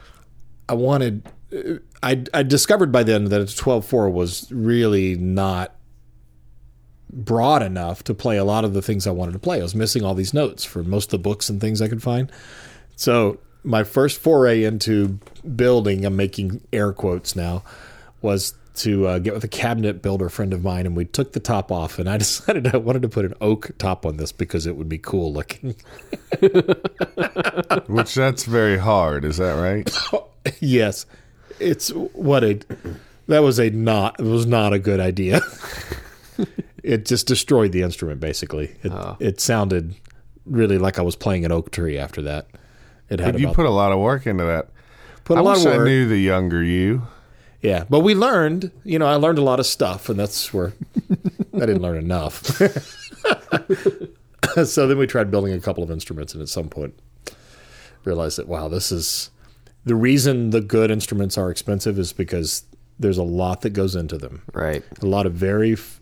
[0.69, 1.29] I wanted.
[2.03, 5.75] I I discovered by then that a twelve four was really not
[7.11, 9.61] broad enough to play a lot of the things I wanted to play.
[9.61, 12.03] I was missing all these notes for most of the books and things I could
[12.03, 12.31] find.
[12.97, 15.19] So my first foray into
[15.57, 17.63] building, I'm making air quotes now,
[18.21, 21.41] was to uh, get with a cabinet builder friend of mine, and we took the
[21.41, 21.99] top off.
[21.99, 24.89] And I decided I wanted to put an oak top on this because it would
[24.89, 25.75] be cool looking.
[27.87, 29.25] Which that's very hard.
[29.25, 29.89] Is that right?
[30.61, 31.07] yes,
[31.61, 32.61] it's what a
[33.29, 35.41] that was a not it was not a good idea.
[36.83, 38.75] it just destroyed the instrument basically.
[38.83, 39.95] It, it sounded
[40.47, 42.47] really like I was playing an oak tree after that.
[43.09, 44.69] It had But you put a lot of work into that.
[45.25, 47.03] put a I lot wish of I knew the younger you.
[47.65, 48.71] Yeah, but we learned.
[48.85, 50.75] You know, I learned a lot of stuff, and that's where
[51.55, 52.45] I didn't learn enough.
[54.65, 56.95] so then we tried building a couple of instruments, and at some point
[58.05, 59.31] realized that wow, this is
[59.85, 62.65] the reason the good instruments are expensive is because
[62.99, 64.43] there's a lot that goes into them.
[64.53, 64.85] Right.
[65.01, 66.01] A lot of very f-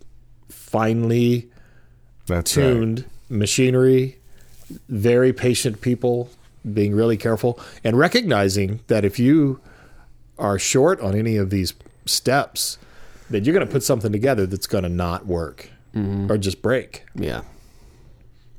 [0.48, 1.48] finely
[2.26, 2.64] That's right.
[2.64, 4.18] tuned machinery,
[4.88, 6.28] very patient people,
[6.74, 9.60] being really careful, and recognizing that if you
[10.42, 11.72] are short on any of these
[12.04, 12.78] steps,
[13.30, 17.04] that you're going to put something together that's going to not work or just break.
[17.14, 17.42] Yeah.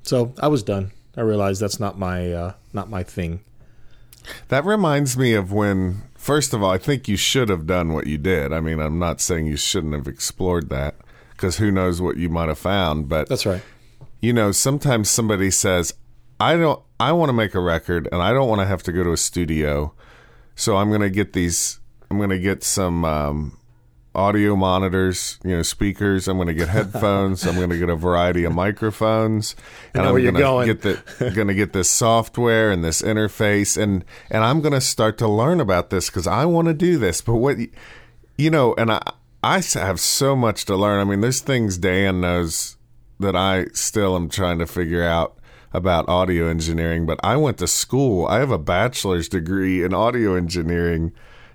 [0.03, 0.91] So I was done.
[1.15, 3.41] I realized that's not my uh, not my thing.
[4.47, 8.07] That reminds me of when, first of all, I think you should have done what
[8.07, 8.53] you did.
[8.53, 10.95] I mean, I'm not saying you shouldn't have explored that
[11.31, 13.09] because who knows what you might have found.
[13.09, 13.61] But, That's right.
[14.21, 15.93] you know, sometimes somebody says,
[16.39, 18.91] I don't, I want to make a record and I don't want to have to
[18.91, 19.93] go to a studio.
[20.55, 21.79] So I'm going to get these,
[22.09, 23.57] I'm going to get some, um,
[24.15, 26.27] audio monitors, you know, speakers.
[26.27, 27.45] I'm going to get headphones.
[27.45, 29.55] I'm going to get a variety of microphones,
[29.93, 30.67] and I'm going to going.
[30.67, 35.17] get the to get this software and this interface, and and I'm going to start
[35.19, 37.21] to learn about this because I want to do this.
[37.21, 37.57] But what
[38.37, 39.01] you know, and I
[39.43, 40.99] I have so much to learn.
[40.99, 42.77] I mean, there's things Dan knows
[43.19, 45.37] that I still am trying to figure out
[45.73, 48.27] about audio engineering, but I went to school.
[48.27, 51.11] I have a bachelor's degree in audio engineering.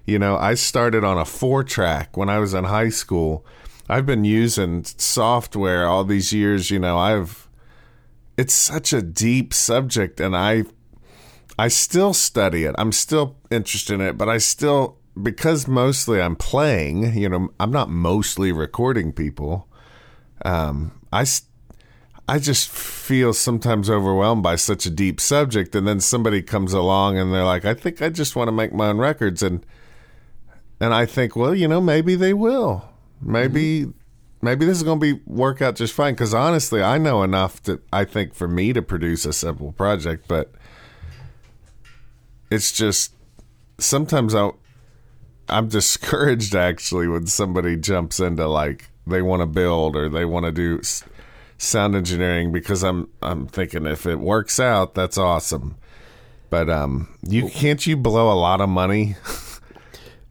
[0.06, 3.46] You know, I started on a four track when I was in high school.
[3.88, 6.70] I've been using software all these years.
[6.70, 7.48] You know, I've,
[8.36, 10.64] it's such a deep subject and I,
[11.58, 12.74] I still study it.
[12.76, 17.70] I'm still interested in it, but I still, because mostly I'm playing, you know, I'm
[17.70, 19.68] not mostly recording people.
[20.44, 21.24] Um, I,
[22.28, 27.16] I just feel sometimes overwhelmed by such a deep subject, and then somebody comes along
[27.16, 29.64] and they're like, "I think I just want to make my own records," and
[30.78, 32.88] and I think, well, you know, maybe they will.
[33.20, 33.90] Maybe mm-hmm.
[34.42, 36.14] maybe this is going to be work out just fine.
[36.14, 40.26] Because honestly, I know enough that I think for me to produce a simple project,
[40.28, 40.52] but
[42.50, 43.14] it's just
[43.78, 44.50] sometimes I
[45.48, 50.44] I'm discouraged actually when somebody jumps into like they want to build or they want
[50.44, 50.82] to do
[51.58, 55.76] sound engineering because I'm I'm thinking if it works out that's awesome.
[56.50, 59.16] But um you can't you blow a lot of money?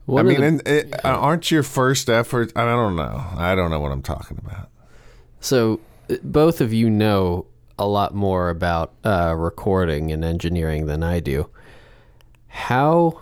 [0.10, 2.54] I mean, the- and it, aren't your first efforts?
[2.56, 3.26] I don't know.
[3.36, 4.70] I don't know what I'm talking about.
[5.42, 7.46] So uh, both of you know
[7.78, 11.50] a lot more about uh, recording and engineering than I do.
[12.48, 13.22] How,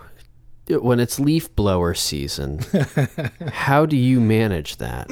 [0.68, 2.60] when it's leaf blower season,
[3.52, 5.08] how do you manage that?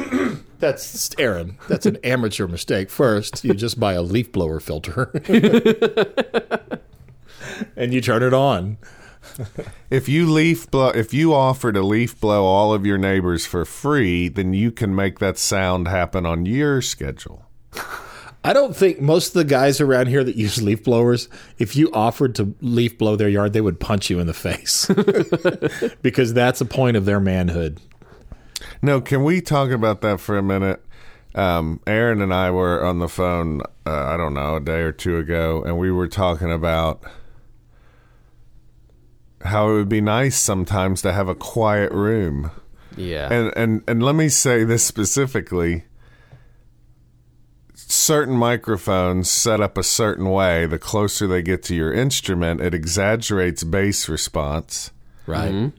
[0.59, 1.59] That's Aaron.
[1.69, 2.91] That's an amateur mistake.
[2.91, 5.11] First, you just buy a leaf blower filter,
[7.77, 8.79] and you turn it on.
[9.91, 13.65] If you leaf blow, if you offer to leaf blow all of your neighbors for
[13.65, 17.45] free, then you can make that sound happen on your schedule.
[18.45, 21.91] I don't think most of the guys around here that use leaf blowers, if you
[21.93, 24.87] offered to leaf blow their yard, they would punch you in the face
[26.03, 27.81] because that's a point of their manhood.
[28.83, 30.85] No, can we talk about that for a minute?
[31.35, 34.93] Um, Aaron and I were on the phone, uh, I don't know, a day or
[34.93, 37.03] two ago, and we were talking about
[39.43, 42.51] how it would be nice sometimes to have a quiet room.
[42.97, 43.33] Yeah.
[43.33, 45.85] And and and let me say this specifically.
[47.95, 52.75] Certain microphones set up a certain way, the closer they get to your instrument, it
[52.75, 54.91] exaggerates bass response.
[55.27, 55.73] Right.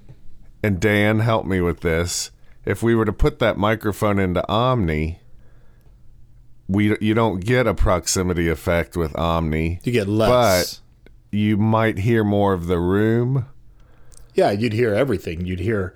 [0.63, 2.31] And Dan helped me with this.
[2.63, 5.19] If we were to put that microphone into Omni,
[6.69, 10.79] we you don't get a proximity effect with Omni, You get less.
[11.29, 13.45] but you might hear more of the room.
[14.33, 15.45] yeah, you'd hear everything.
[15.45, 15.93] You'd hear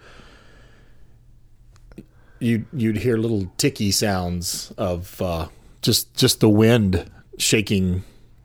[2.39, 5.47] you'd you'd hear little ticky sounds of uh,
[5.82, 8.03] just just the wind shaking,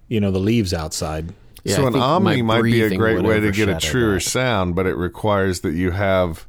[0.09, 1.33] you know, the leaves outside.
[1.65, 4.21] Yeah, so I an Omni might be a great way to get a truer that.
[4.21, 6.47] sound, but it requires that you have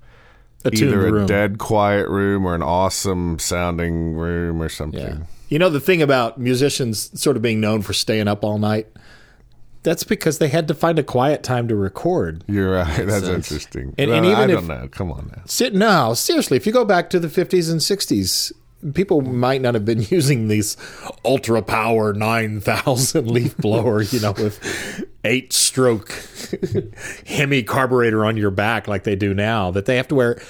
[0.66, 1.26] A either a room.
[1.28, 5.00] dead quiet room or an awesome sounding room or something.
[5.02, 5.18] Yeah.
[5.48, 8.88] You know the thing about musicians sort of being known for staying up all night.
[9.84, 12.44] That's because they had to find a quiet time to record.
[12.48, 13.06] You're right.
[13.06, 13.52] That's sense.
[13.52, 13.94] interesting.
[14.00, 14.88] And- Well, and even I if- don't know.
[14.90, 15.44] Come on now.
[15.46, 16.58] Sit no, seriously.
[16.58, 18.52] If you go back to the fifties and sixties,
[18.94, 20.78] people might not have been using these
[21.24, 26.12] ultra power nine thousand leaf blower, you know, with eight stroke
[27.26, 29.72] Hemi carburetor on your back like they do now.
[29.72, 30.42] That they have to wear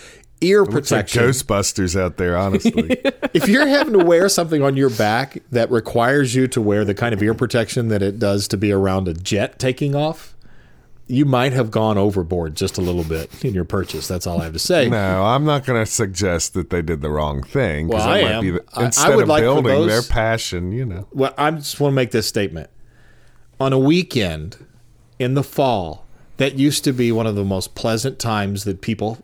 [0.42, 1.24] ear It's like protection.
[1.24, 2.90] Ghostbusters out there, honestly.
[3.34, 6.94] if you're having to wear something on your back that requires you to wear the
[6.94, 10.35] kind of ear protection that it does to be around a jet taking off,
[11.08, 14.08] you might have gone overboard just a little bit in your purchase.
[14.08, 14.90] That's all I have to say.
[14.90, 17.88] no, I'm not going to suggest that they did the wrong thing.
[17.90, 18.42] Well, I might am.
[18.42, 21.08] Be the, I- I instead would of like building their passion, you know.
[21.12, 22.70] Well, I just want to make this statement.
[23.60, 24.58] On a weekend
[25.20, 26.06] in the fall,
[26.38, 29.20] that used to be one of the most pleasant times that people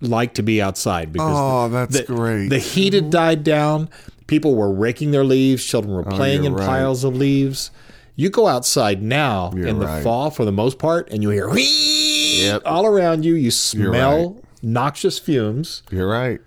[0.00, 2.48] like to be outside because Oh, that's the, great.
[2.48, 3.88] The heat had died down.
[4.26, 5.64] People were raking their leaves.
[5.64, 6.66] Children were oh, playing Oh, in right.
[6.66, 7.70] piles of leaves.
[8.18, 11.50] You go outside now You're in the fall for the most part, and you hear
[11.54, 12.62] Yep.
[12.64, 13.34] all around you.
[13.34, 14.44] You smell right.
[14.62, 16.40] noxious fumes You're right.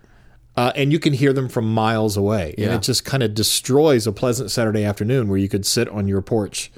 [0.58, 2.56] uh, and you can hear them from miles away.
[2.58, 6.08] And it just kind of destroys a pleasant Saturday afternoon where you could sit on
[6.08, 6.72] your porch.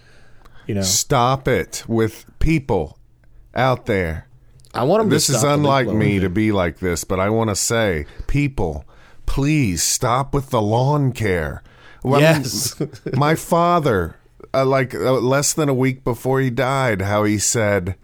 [0.68, 2.98] You know, Stop it with people
[3.56, 4.28] out there.
[4.74, 7.04] I want them This to is stop the leaf unlike me to be like this,
[7.04, 8.86] but I want to say, people,
[9.26, 11.64] please stop with the lawn care.
[12.04, 12.82] Well, Yes.
[13.14, 14.16] my father,
[14.54, 17.96] uh, like uh, less than a week before he died, how he said,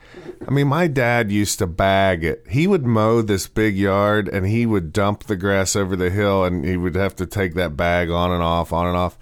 [0.47, 2.45] I mean, my dad used to bag it.
[2.49, 6.45] He would mow this big yard and he would dump the grass over the hill
[6.45, 9.17] and he would have to take that bag on and off, on and off.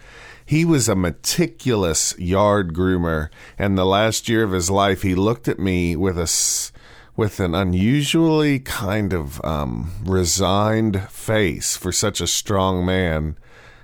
[0.45, 3.29] He was a meticulous yard groomer.
[3.57, 6.71] And the last year of his life, he looked at me with a.
[7.17, 13.37] With an unusually kind of um, resigned face for such a strong man.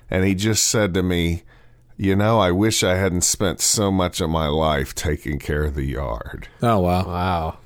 [0.09, 1.43] And he just said to me,
[2.01, 5.75] You know, I wish I hadn't spent so much of my life taking care of
[5.75, 6.47] the yard.
[6.59, 7.05] Oh wow.
[7.05, 7.57] Wow.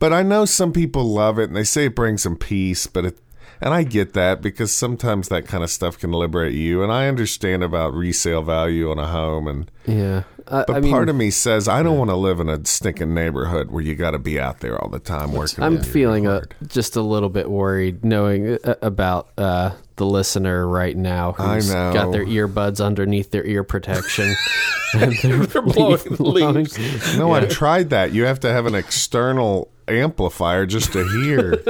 [0.00, 3.04] But I know some people love it and they say it brings them peace, but
[3.04, 3.18] it
[3.60, 7.06] and I get that because sometimes that kind of stuff can liberate you and I
[7.06, 10.24] understand about resale value on a home and Yeah.
[10.48, 12.66] I, but I mean, part of me says I don't want to live in a
[12.66, 15.62] stinking neighborhood where you got to be out there all the time working.
[15.62, 20.96] I'm feeling a, just a little bit worried knowing uh, about uh, the listener right
[20.96, 21.92] now I who's know.
[21.92, 24.34] got their earbuds underneath their ear protection.
[24.94, 27.16] and they're blowing the blowing- leaves.
[27.16, 28.12] No, I've tried that.
[28.12, 31.62] You have to have an external amplifier just to hear.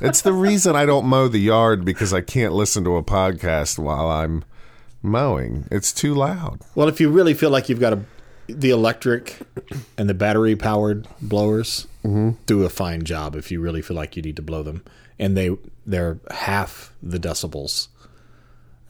[0.00, 3.78] it's the reason I don't mow the yard because I can't listen to a podcast
[3.78, 4.44] while I'm
[5.02, 5.68] mowing.
[5.70, 6.60] It's too loud.
[6.74, 8.00] Well, if you really feel like you've got a,
[8.48, 9.38] the electric
[9.98, 12.30] and the battery powered blowers, mm-hmm.
[12.46, 13.36] do a fine job.
[13.36, 14.82] If you really feel like you need to blow them,
[15.18, 15.50] and they
[15.86, 17.88] they're half the decibels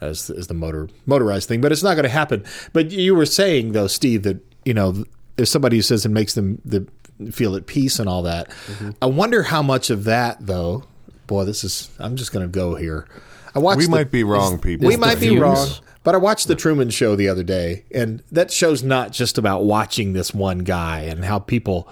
[0.01, 2.45] as as the motor motorized thing, but it's not going to happen.
[2.73, 5.05] But you were saying though, Steve, that you know
[5.37, 6.87] if somebody who says it makes them the
[7.31, 8.49] feel at peace and all that.
[8.49, 8.91] Mm-hmm.
[9.01, 10.85] I wonder how much of that though.
[11.27, 11.91] Boy, this is.
[11.99, 13.07] I'm just going to go here.
[13.55, 13.79] I watched.
[13.79, 14.89] We the- might be wrong, people.
[14.89, 15.41] we might be fumes?
[15.41, 15.69] wrong,
[16.03, 19.65] but I watched the Truman Show the other day, and that show's not just about
[19.65, 21.89] watching this one guy and how people.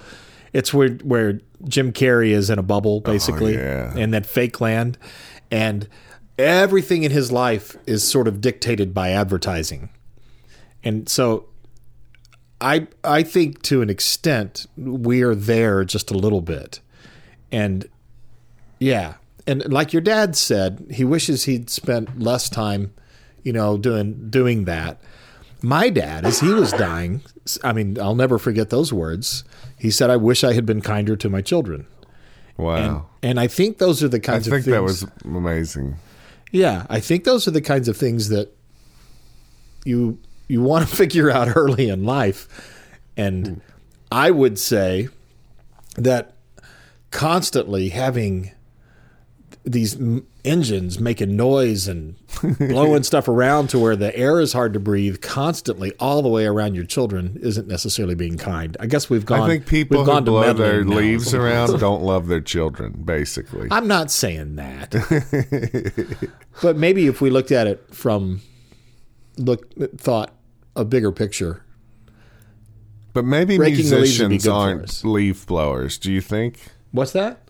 [0.53, 3.95] It's where where Jim Carrey is in a bubble, oh, basically, yeah.
[3.97, 4.99] in that fake land,
[5.51, 5.89] and
[6.39, 9.91] everything in his life is sort of dictated by advertising,
[10.83, 11.47] and so.
[12.65, 16.79] I I think to an extent we are there just a little bit,
[17.51, 17.89] and
[18.79, 19.15] yeah.
[19.49, 22.95] And like your dad said, he wishes he'd spent less time,
[23.43, 25.01] you know, doing doing that.
[25.61, 27.23] My dad, as he was dying,
[27.65, 29.45] I mean, I'll never forget those words.
[29.83, 31.87] He said, "I wish I had been kinder to my children."
[32.57, 33.07] Wow.
[33.21, 34.69] And I think those are the kinds of things.
[34.69, 35.97] I think that was amazing.
[36.53, 38.55] yeah, I think those are the kinds of things that
[39.85, 42.47] you you want to figure out early in life.
[43.17, 43.55] And hmm.
[44.13, 45.09] I would say
[45.97, 46.37] that
[47.11, 48.53] constantly having
[49.65, 49.99] these
[50.45, 52.15] engines making noise and
[52.59, 56.45] blowing stuff around to where the air is hard to breathe constantly all the way
[56.47, 58.77] around your children isn't necessarily being kind.
[58.81, 59.43] I guess we've gone.
[59.43, 60.97] I think people who gone to blow their now.
[60.97, 63.69] leaves around don't love their children, basically.
[63.71, 64.91] I'm not saying that,
[66.63, 68.43] but maybe if we looked at it from
[69.37, 70.35] look thought
[70.77, 71.65] a bigger picture.
[73.13, 75.99] But maybe Raking the leaves would be musicians aren't leaf blowers.
[75.99, 76.61] Do you think?
[76.93, 77.43] What's that?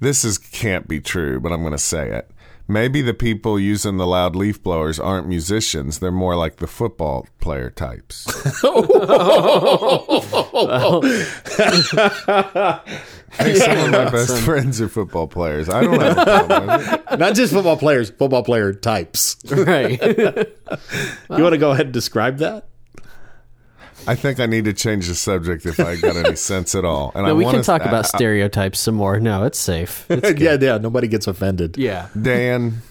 [0.00, 2.30] This is can't be true, but I'm going to say it.
[2.70, 6.00] Maybe the people using the loud leaf blowers aren't musicians.
[6.00, 8.26] They're more like the football player types.
[13.32, 15.68] Hey, some of my best friends are football players.
[15.68, 17.18] I don't have a problem with it.
[17.18, 19.36] Not just football players, football player types.
[19.50, 20.00] right.
[21.30, 22.68] You want to go ahead and describe that?
[24.06, 27.12] I think I need to change the subject if I got any sense at all.
[27.14, 29.20] And I No, we can talk I- about I- stereotypes some more.
[29.20, 30.06] No, it's safe.
[30.08, 30.78] It's yeah, yeah.
[30.78, 31.76] Nobody gets offended.
[31.76, 32.08] yeah.
[32.20, 32.82] Dan,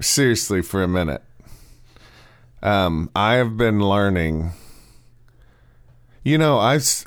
[0.00, 1.22] seriously for a minute.
[2.62, 4.52] Um, I have been learning.
[6.22, 7.04] You know, I've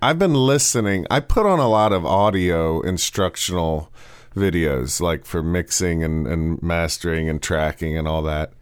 [0.00, 1.06] I've been listening.
[1.10, 3.90] I put on a lot of audio instructional
[4.36, 8.52] videos, like for mixing and, and mastering and tracking and all that.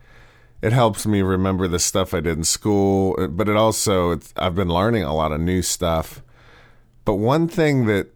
[0.64, 4.70] It helps me remember the stuff I did in school, but it also I've been
[4.70, 6.22] learning a lot of new stuff.
[7.04, 8.14] But one thing that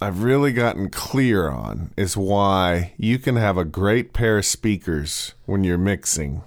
[0.00, 5.34] I've really gotten clear on is why you can have a great pair of speakers
[5.46, 6.42] when you're mixing.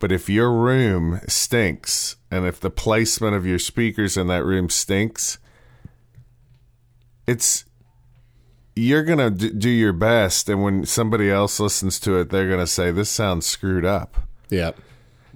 [0.00, 4.68] But if your room stinks and if the placement of your speakers in that room
[4.68, 5.38] stinks,
[7.28, 7.66] it's
[8.74, 12.48] you're going to d- do your best and when somebody else listens to it they're
[12.48, 14.16] going to say this sounds screwed up.
[14.50, 14.72] Yeah.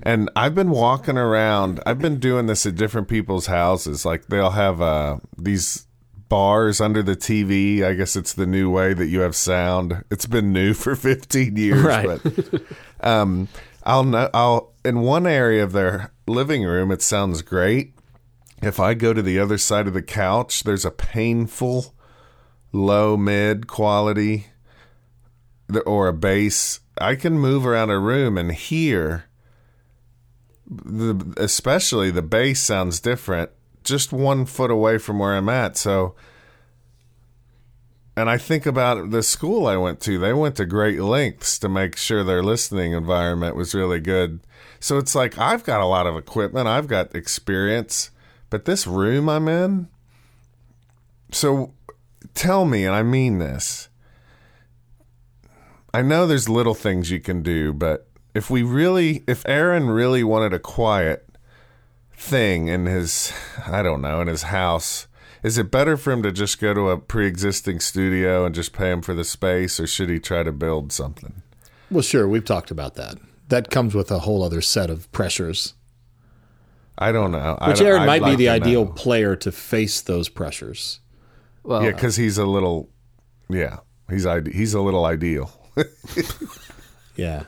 [0.03, 1.81] And I've been walking around.
[1.87, 4.05] I've been doing this at different people's houses.
[4.05, 5.87] Like they'll have uh, these
[6.29, 7.83] bars under the TV.
[7.83, 10.05] I guess it's the new way that you have sound.
[10.11, 12.21] It's been new for 15 years, Right.
[12.23, 12.63] but
[13.01, 13.49] um,
[13.85, 14.29] I'll know.
[14.35, 17.95] I'll in one area of their living room, it sounds great.
[18.63, 21.95] If I go to the other side of the couch, there's a painful
[22.77, 24.47] low mid quality
[25.85, 26.81] or a bass.
[26.99, 29.25] I can move around a room and hear
[30.69, 33.51] the especially the bass sounds different
[33.87, 35.77] just one foot away from where I'm at.
[35.77, 36.15] So,
[38.17, 40.19] and I think about the school I went to.
[40.19, 44.41] They went to great lengths to make sure their listening environment was really good.
[44.81, 48.11] So it's like I've got a lot of equipment, I've got experience,
[48.51, 49.89] but this room I'm in.
[51.33, 51.73] So,
[52.35, 53.89] tell me, and I mean this.
[55.93, 60.23] I know there's little things you can do, but if we really, if Aaron really
[60.23, 61.27] wanted a quiet
[62.15, 63.33] thing in his,
[63.67, 65.07] I don't know, in his house,
[65.43, 68.73] is it better for him to just go to a pre existing studio and just
[68.73, 71.43] pay him for the space, or should he try to build something?
[71.91, 72.27] Well, sure.
[72.27, 73.17] We've talked about that.
[73.49, 75.75] That comes with a whole other set of pressures.
[76.99, 77.59] I don't know.
[77.67, 78.93] Which Aaron might be the ideal know.
[78.93, 81.01] player to face those pressures.
[81.67, 82.89] Well, Yeah, because he's a little,
[83.49, 85.51] yeah, he's he's a little ideal.
[87.17, 87.45] Yeah.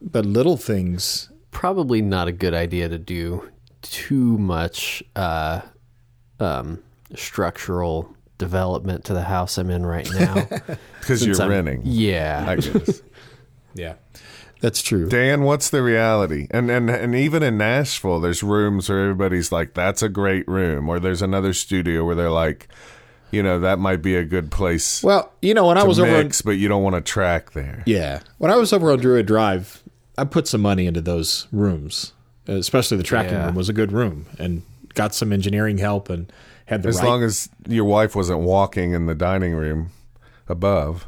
[0.00, 3.48] But little things, probably not a good idea to do
[3.82, 5.62] too much uh,
[6.38, 6.82] um,
[7.14, 10.46] structural development to the house I'm in right now.
[11.00, 11.80] Because you're Since I'm- renting.
[11.84, 12.44] Yeah.
[12.46, 13.00] I guess.
[13.74, 13.94] yeah,
[14.60, 15.08] that's true.
[15.08, 16.46] Dan, what's the reality?
[16.50, 20.88] And and and even in Nashville, there's rooms where everybody's like, "That's a great room,"
[20.88, 22.68] or there's another studio where they're like,
[23.30, 25.98] you know, that might be a good place Well, you know, when I to was
[26.00, 27.82] over, on, mix, but you don't want to track there.
[27.86, 29.82] yeah, when I was over on Druid Drive,
[30.16, 32.12] I put some money into those rooms,
[32.46, 33.46] especially the tracking Yeah.
[33.46, 34.62] room was a good room, and
[34.94, 36.32] got some engineering help and
[36.66, 37.04] had the As right.
[37.06, 39.90] long as your wife wasn't walking in the dining room
[40.48, 41.06] above.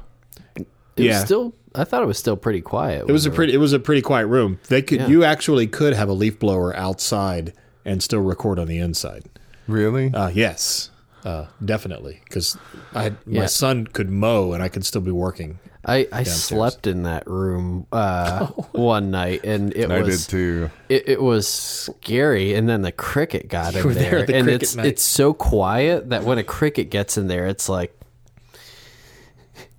[0.57, 1.15] It Yeah.
[1.15, 3.05] was still I thought it was still pretty quiet.
[3.09, 4.59] it was a pretty, it was a pretty quiet room.
[4.68, 5.07] They could, Yeah.
[5.09, 7.53] you actually could have a leaf blower outside
[7.85, 9.25] and still record on the inside.
[9.68, 10.12] Really?
[10.12, 10.91] Uh, yes,
[11.25, 12.57] uh, definitely, because
[12.95, 15.59] I had, my son could mow and I could still be working.
[15.85, 20.71] I, I slept in that room uh, one night and it I was did too.
[20.91, 24.77] it, it was scary and then the cricket got in there there the and it's
[24.77, 24.85] night.
[24.87, 27.99] it's so quiet that when a cricket gets in there it's like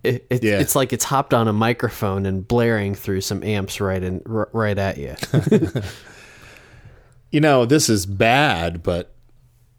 [0.03, 0.59] it, it, Yeah.
[0.59, 4.49] it's like it's hopped on a microphone and blaring through some amps right in r-
[4.53, 5.15] right at you
[7.31, 9.13] you know, this is bad, but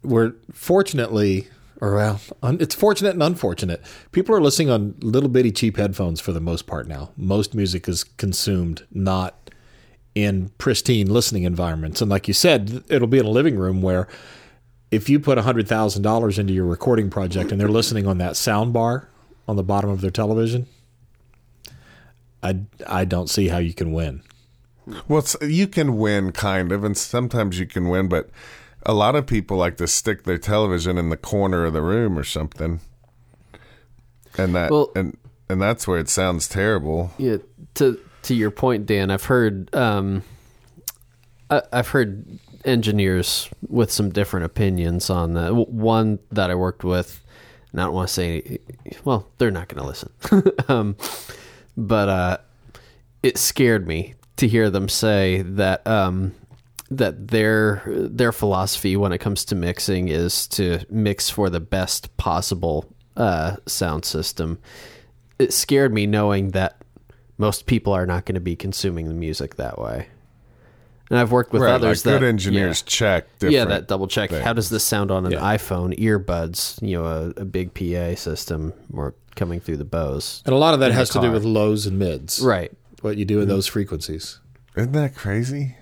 [0.01, 1.47] we're fortunately,
[1.79, 3.81] or well, un, it's fortunate and unfortunate.
[4.11, 7.11] People are listening on little bitty cheap headphones for the most part now.
[7.15, 9.51] Most music is consumed not
[10.15, 12.01] in pristine listening environments.
[12.01, 14.07] And like you said, it'll be in a living room where
[14.91, 19.07] if you put $100,000 into your recording project and they're listening on that sound bar
[19.47, 20.67] on the bottom of their television,
[22.41, 24.21] I, I don't see how you can win.
[25.07, 28.29] Well, it's, you can win kind of, and sometimes you can win, but
[28.85, 32.19] a lot of people like to stick their television in the corner of the room
[32.19, 32.81] or something,
[34.37, 35.17] and that Well- and
[35.49, 37.11] and that's where it sounds terrible.
[37.17, 37.37] Yeah,
[37.75, 40.23] to to your point, Dan, I've heard um,
[41.49, 45.53] I, I've heard engineers with some different opinions on that.
[45.53, 47.22] One that I worked with,
[47.73, 48.59] and I don't want to say,
[49.03, 50.13] well, they're not going to listen,
[50.69, 50.95] um,
[51.75, 52.37] but uh,
[53.23, 56.33] it scared me to hear them say that um,
[56.91, 62.15] that their their philosophy when it comes to mixing is to mix for the best
[62.17, 62.85] possible
[63.17, 64.59] uh, sound system.
[65.39, 66.81] It scared me knowing that
[67.39, 70.07] most people are not going to be consuming the music that way.
[71.13, 73.27] And I've worked with right, others like that good engineers yeah, check.
[73.39, 74.31] yeah, that double check.
[74.31, 74.43] things.
[74.43, 75.41] How does this sound on an Yeah.
[75.41, 76.81] iPhone earbuds?
[76.81, 80.41] You know, a, a big PA system or coming through the Bose.
[80.43, 82.39] And a lot of that has to do with lows and mids.
[82.39, 82.71] Right.
[83.01, 83.49] What you do in mm-hmm.
[83.49, 84.39] those frequencies.
[84.75, 85.75] Isn't that crazy?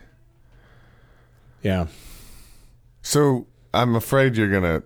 [1.64, 1.88] Yeah.
[3.02, 4.84] So I'm afraid you're gonna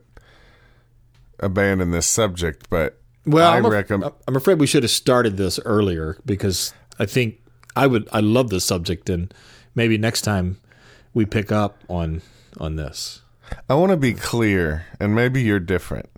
[1.39, 4.13] abandon this subject, but Well, I I'm, af- recommend.
[4.27, 7.39] I'm afraid we should have started this earlier because I think
[7.75, 8.07] I would.
[8.13, 9.33] I love this subject, and
[9.75, 10.57] maybe next time
[11.13, 12.21] we pick up on
[12.57, 13.21] on this.
[13.69, 16.09] I want to be clear, and maybe you're different.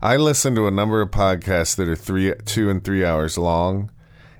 [0.00, 3.90] I listen to a number of podcasts that are three, two, and three hours long,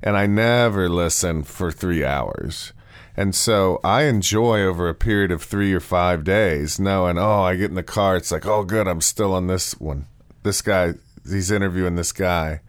[0.02, 2.72] and I never listen for three hours.
[3.14, 7.56] And so I enjoy over a period of three or five days knowing, oh, I
[7.56, 10.06] get in the car, it's like, oh, good, I'm still on this one.
[10.42, 10.94] This guy,
[11.28, 12.60] he's interviewing this guy.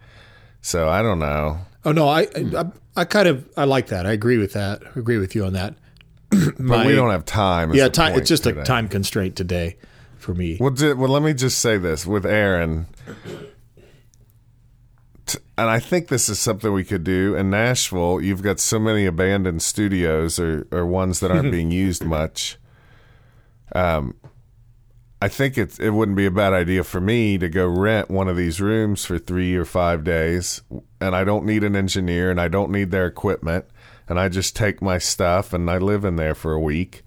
[0.60, 1.58] So I don't know.
[1.84, 2.64] Oh no, I I,
[2.96, 4.06] I kind of I like that.
[4.06, 4.82] I agree with that.
[4.94, 5.74] I agree with you on that.
[6.58, 7.74] But we don't have time.
[7.74, 8.18] Yeah, time.
[8.18, 8.60] It's just today.
[8.60, 9.76] a time constraint today
[10.18, 10.56] for me.
[10.60, 12.86] Well, well, let me just say this with Aaron,
[15.26, 18.20] T- and I think this is something we could do in Nashville.
[18.20, 22.58] You've got so many abandoned studios or, or ones that aren't being used much.
[23.74, 24.14] Um,
[25.22, 28.26] I think it it wouldn't be a bad idea for me to go rent one
[28.26, 30.62] of these rooms for three or five days,
[31.00, 33.66] and I don't need an engineer and I don't need their equipment,
[34.08, 37.02] and I just take my stuff and I live in there for a week.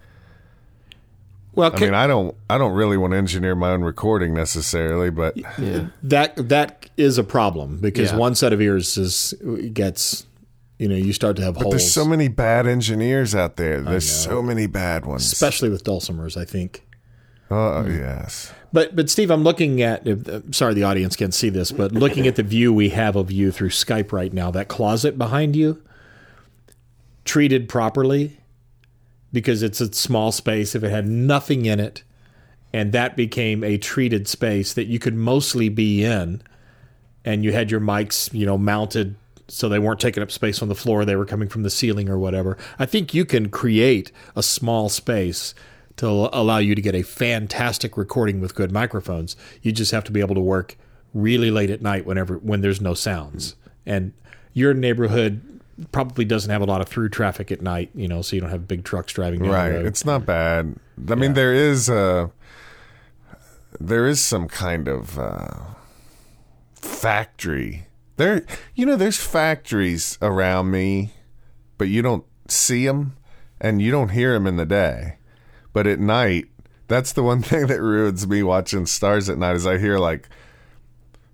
[1.54, 5.08] Well, I mean, I don't, I don't really want to engineer my own recording necessarily,
[5.08, 5.46] but Yeah.
[5.58, 8.18] Uh, that that is a problem because Yeah.
[8.18, 9.32] one set of ears is
[9.72, 10.26] gets
[10.78, 13.80] you know you start to have holes, there's so many bad engineers out there.
[13.80, 15.32] There's so many bad ones.
[15.32, 16.36] especially with dulcimers.
[16.36, 16.82] I think.
[17.50, 20.06] oh yes, But but Steve, I'm looking at.
[20.06, 23.16] Uh, uh, Sorry, the audience can't see this, but looking at the view we have
[23.16, 25.80] of you through Skype right now, that closet behind you,
[27.26, 28.38] treated properly,
[29.32, 30.74] because it's a small space.
[30.74, 32.02] If it had nothing in it,
[32.72, 36.42] and that became a treated space that you could mostly be in,
[37.24, 39.16] and you had your mics, you know, mounted
[39.48, 42.08] so they weren't taking up space on the floor, they were coming from the ceiling
[42.08, 42.58] or whatever.
[42.78, 45.54] I think you can create a small space
[45.96, 49.36] to allow you to get a fantastic recording with good microphones.
[49.62, 50.76] You just have to be able to work
[51.14, 53.54] really late at night whenever when there's no sounds.
[53.86, 54.12] And
[54.52, 55.55] your neighborhood
[55.92, 58.50] probably doesn't have a lot of through traffic at night, you know, so you don't
[58.50, 59.72] have big trucks driving right.
[59.72, 60.76] It's not bad.
[61.10, 62.30] I mean, there is a,
[63.78, 65.48] there is some kind of uh,
[66.74, 68.44] factory there.
[68.74, 71.12] You know, there's factories around me,
[71.78, 73.16] but you don't see them
[73.60, 75.16] and you don't hear them in the day,
[75.72, 76.46] but at night.
[76.88, 80.28] That's the one thing that ruins me watching stars at night is I hear like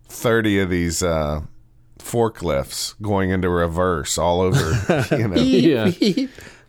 [0.09, 1.43] 30 of these uh,
[2.03, 5.37] forklifts going into reverse all over, you know.
[5.37, 5.91] Yeah.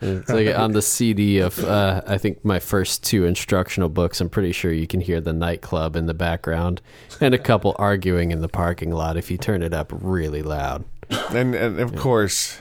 [0.01, 4.19] It's like on the CD of uh, I think my first two instructional books.
[4.19, 6.81] I'm pretty sure you can hear the nightclub in the background
[7.21, 10.84] and a couple arguing in the parking lot if you turn it up really loud.
[11.31, 12.59] and and of course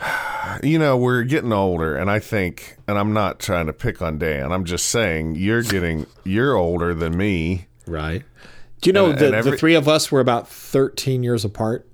[0.62, 4.18] you know we're getting older and i think and i'm not trying to pick on
[4.18, 8.24] dan i'm just saying you're getting you're older than me Right.
[8.86, 11.44] Do you know And- the, and every- the three of us were about 13 years
[11.44, 11.86] apart?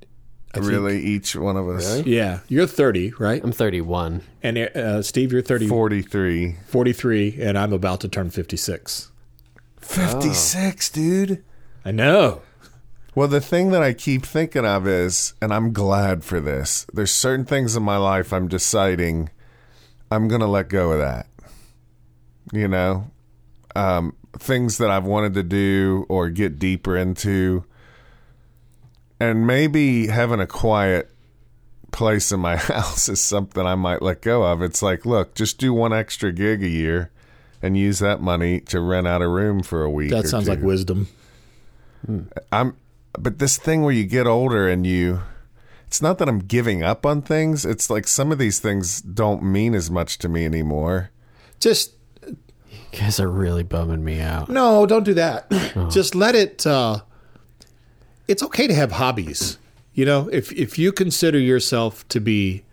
[0.54, 0.70] I think.
[0.70, 2.40] really each one of us Yeah.
[2.46, 3.42] You're 30, right?
[3.42, 4.20] I'm 31.
[4.42, 9.10] And uh, Steve, you're 30, 43 43, and I'm about to turn 56.
[9.80, 11.42] 56 dude
[11.84, 12.42] I know.
[13.14, 17.10] well the thing that i keep thinking of is and i'm glad for this there's
[17.10, 19.28] certain things in my life i'm deciding
[20.10, 21.26] i'm gonna let go of that
[22.52, 23.10] you know
[23.74, 27.64] um, things that I've wanted to do or get deeper into,
[29.20, 31.10] and maybe having a quiet
[31.92, 34.62] place in my house is something I might let go of.
[34.62, 37.10] It's like, look, just do one extra gig a year
[37.60, 40.10] and use that money to rent out a room for a week.
[40.10, 40.66] That sounds like two.
[40.66, 41.08] wisdom.
[42.04, 42.22] Hmm.
[42.50, 42.76] I'm,
[43.12, 45.20] but this thing where you get older and you,
[45.86, 47.64] it's not that I'm giving up on things.
[47.64, 51.10] It's like some of these things don't mean as much to me anymore.
[51.60, 51.92] Just
[52.92, 54.48] You guys are really bumming me out.
[54.48, 55.50] no, don't do that.
[55.90, 56.66] Just let it.
[56.66, 57.00] Uh,
[58.28, 59.58] it's okay to have hobbies.
[59.94, 62.64] You know, if if you consider yourself to be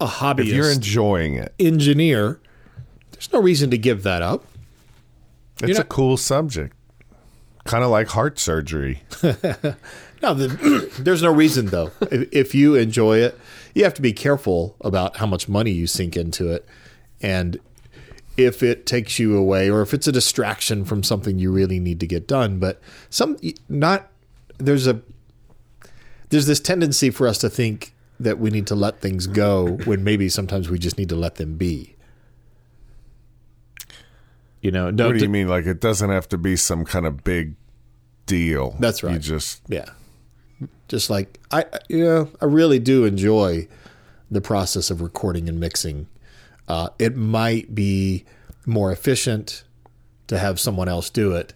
[0.00, 2.40] a hobbyist If you're enjoying it, engineer,
[3.12, 4.44] there's no reason to give that up.
[5.62, 6.74] it's know- a cool subject.
[7.64, 9.02] Kind of like heart surgery.
[10.20, 11.92] No, the, there's no reason though.
[12.10, 13.38] If, if you enjoy it,
[13.72, 16.66] you have to be careful about how much money you sink into it,
[17.22, 17.60] and
[18.38, 21.98] if it takes you away, or if it's a distraction from something you really need
[22.00, 22.58] to get done.
[22.58, 22.80] But
[23.10, 23.36] some
[23.68, 24.08] not
[24.58, 25.02] there's a
[26.30, 30.04] there's this tendency for us to think that we need to let things go when
[30.04, 31.96] maybe sometimes we just need to let them be.
[34.60, 35.48] You know, no, What do you mean?
[35.48, 37.54] Like it doesn't have to be some kind of big
[38.26, 38.76] deal.
[38.78, 39.14] That's right.
[39.14, 39.86] You just Yeah.
[40.86, 43.66] Just like I you know, I really do enjoy
[44.30, 46.06] the process of recording and mixing.
[46.68, 48.24] Uh, it might be
[48.66, 49.64] more efficient
[50.28, 51.54] to have someone else do it.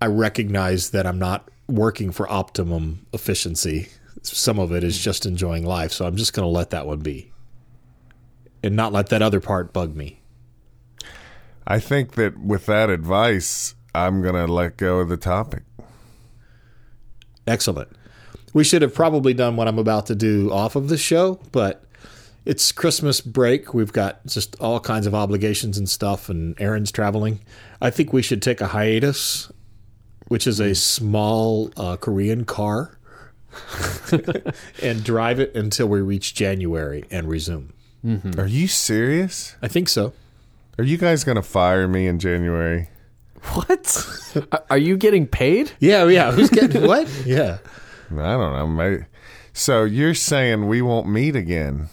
[0.00, 3.88] I recognize that I'm not working for optimum efficiency.
[4.22, 7.00] Some of it is just enjoying life, so I'm just going to let that one
[7.00, 7.32] be.
[8.62, 10.22] And not let that other part bug me.
[11.66, 15.62] I think that with that advice, I'm gonna let go of the topic.
[17.46, 17.88] Excellent.
[18.52, 21.84] We should have probably done what I'm about to do off of the show, but
[22.44, 23.72] it's Christmas break.
[23.74, 27.40] We've got just all kinds of obligations and stuff, and Aaron's traveling.
[27.80, 29.50] I think we should take a hiatus,
[30.28, 32.98] which is a small uh, Korean car,
[34.82, 37.72] and drive it until we reach January and resume.
[38.36, 39.54] Are you serious?
[39.62, 40.12] I think so.
[40.78, 42.88] Are you guys gonna fire me in January?
[43.54, 44.06] What?
[44.50, 45.72] Are- Are you getting paid?
[45.78, 46.32] Yeah, yeah.
[46.32, 47.08] Who's getting what?
[47.24, 47.58] Yeah.
[48.10, 48.66] I don't know.
[48.66, 49.04] Maybe.
[49.52, 51.88] So you're saying we won't meet again?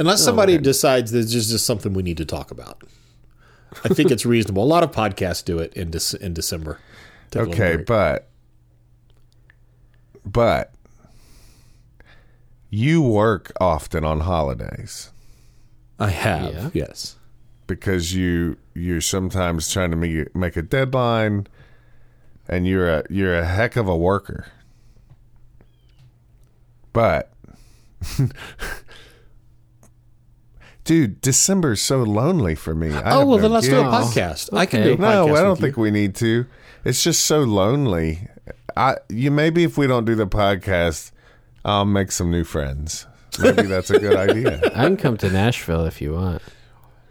[0.00, 2.82] Unless oh, somebody decides there's just, just something we need to talk about.
[3.84, 4.64] I think it's reasonable.
[4.64, 6.78] A lot of podcasts do it in Dec- in December.
[7.30, 8.28] Take Okay, but
[10.24, 10.72] but
[12.70, 15.10] you work often on holidays
[15.98, 16.54] I have.
[16.54, 16.70] Yeah.
[16.72, 17.16] Yes.
[17.66, 21.46] because you you're sometimes trying to make make a deadline,
[22.48, 24.46] and you're a you're a heck of a worker.
[26.92, 27.32] But
[30.90, 32.92] dude, December's so lonely for me.
[32.92, 33.94] I Oh well, no then let's do a gigs.
[34.12, 34.56] podcast.
[34.58, 34.98] I can do a podcast.
[35.28, 35.62] No, I don't you.
[35.64, 36.46] think we need to.
[36.84, 38.26] It's just so lonely.
[38.76, 41.12] I you maybe if we don't do the podcast,
[41.64, 43.06] I'll make some new friends.
[43.40, 44.58] Maybe that's a good idea.
[44.74, 46.42] I can come to Nashville if you want.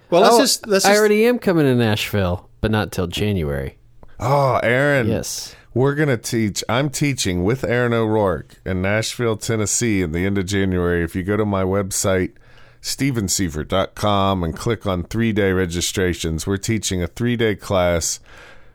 [0.09, 3.07] Well, let's Oh, just let's I just, already am coming to Nashville, but not till
[3.07, 3.77] January.
[4.19, 5.07] Oh, Aaron.
[5.07, 5.55] Yes.
[5.73, 6.65] We're gonna teach.
[6.67, 11.01] I'm teaching with Aaron O'Rourke in Nashville, Tennessee, in the end of January.
[11.01, 12.33] If you go to my website,
[12.81, 18.19] stevenseifert.com, and click on three day registrations, we're teaching a three day class,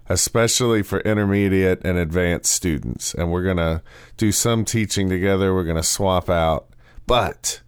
[0.09, 3.15] especially for intermediate and advanced students.
[3.15, 3.83] And we're gonna
[4.17, 5.55] do some teaching together.
[5.55, 6.69] We're gonna swap out,
[7.07, 7.61] but.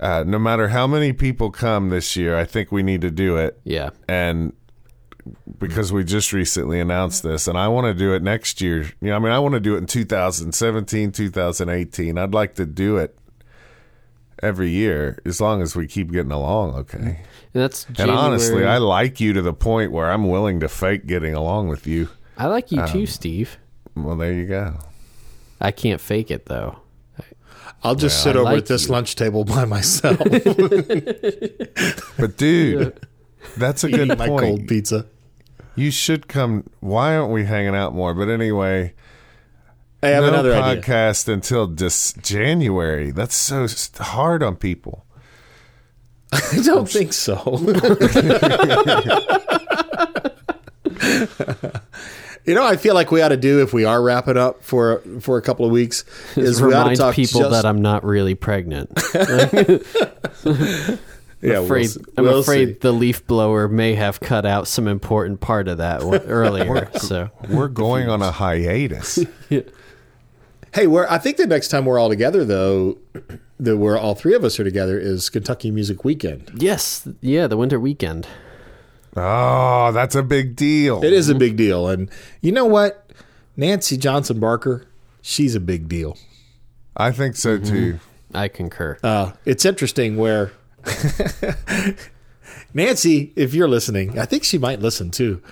[0.00, 3.36] Uh, no matter how many people come this year, I think we need to do
[3.36, 3.90] it Yeah.
[4.08, 4.52] and
[5.60, 8.80] because we just recently announced this and I want to do it next year.
[9.00, 12.18] You know, I mean, I want to do it in 2017, 2018.
[12.18, 13.16] I'd like to do it
[14.42, 16.98] every year as long as we keep getting along okay.
[16.98, 21.06] And that's And honestly, I like you to the point where I'm willing to fake
[21.06, 22.08] getting along with you.
[22.36, 23.58] I like you Um, too, Steve.
[23.94, 24.78] Well, there you go.
[25.60, 26.78] I can't fake it though.
[27.84, 28.92] I'll just Well, sit I over like at this you.
[28.92, 30.18] lunch table by myself,
[32.18, 32.98] But dude,
[33.56, 35.06] that's a good eating my cold pizza.
[35.74, 36.64] You should come.
[36.80, 38.14] Why aren't we hanging out more?
[38.14, 38.94] But anyway,
[40.02, 40.82] I have no another idea.
[40.82, 43.10] podcast until dis- January.
[43.12, 43.66] That's so
[44.02, 45.06] hard on people.
[46.32, 47.36] I don't think so.
[52.44, 55.00] you know, I feel like we ought to do if we are wrapping up for
[55.20, 56.04] for a couple of weeks
[56.36, 58.90] is we ought to Remind talk people just, that I'm not really pregnant.
[61.40, 61.84] yeah, we'll.
[62.16, 62.78] I'm We'll afraid see.
[62.80, 66.90] the leaf blower may have cut out some important part of that one earlier.
[66.98, 69.20] so We're going on a hiatus.
[70.74, 72.96] Hey, we're I think the next time we're all together though,
[73.60, 76.50] that we're all three of us are together is Kentucky Music Weekend.
[76.56, 78.26] yes, yeah, the winter weekend.
[79.14, 81.04] Oh, that's a big deal.
[81.04, 83.10] It is a big deal, and you know what,
[83.54, 84.86] Nancy Johnson Barker,
[85.20, 86.16] she's a big deal.
[86.96, 88.00] I think so too.
[88.32, 88.96] I concur.
[89.02, 90.52] Uh, it's interesting where
[92.72, 95.42] Nancy, if you're listening, I think she might listen too.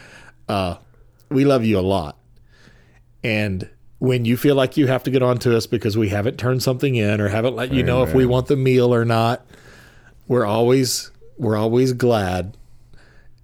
[0.48, 0.76] Uh,
[1.28, 2.16] we love you a lot,
[3.22, 3.68] and
[4.00, 6.62] when you feel like you have to get on to us because we haven't turned
[6.62, 9.46] something in or haven't let you know if we want the meal or not,
[10.26, 12.56] we're always we're always glad.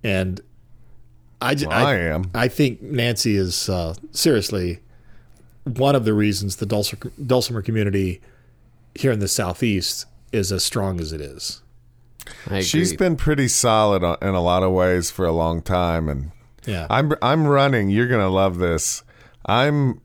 [0.03, 0.41] And
[1.41, 2.31] I, j- Well, I am.
[2.35, 4.81] I think Nancy is uh, seriously
[5.65, 8.21] one of the reasons the Dulcimer, Dulcimer community
[8.95, 11.61] here in the southeast is as strong as it is.
[12.47, 12.63] I agree.
[12.63, 16.31] She's been pretty solid in a lot of ways for a long time, and
[16.67, 17.91] Yeah, I'm I'm running.
[17.91, 19.03] You're gonna love this.
[19.45, 20.01] I'm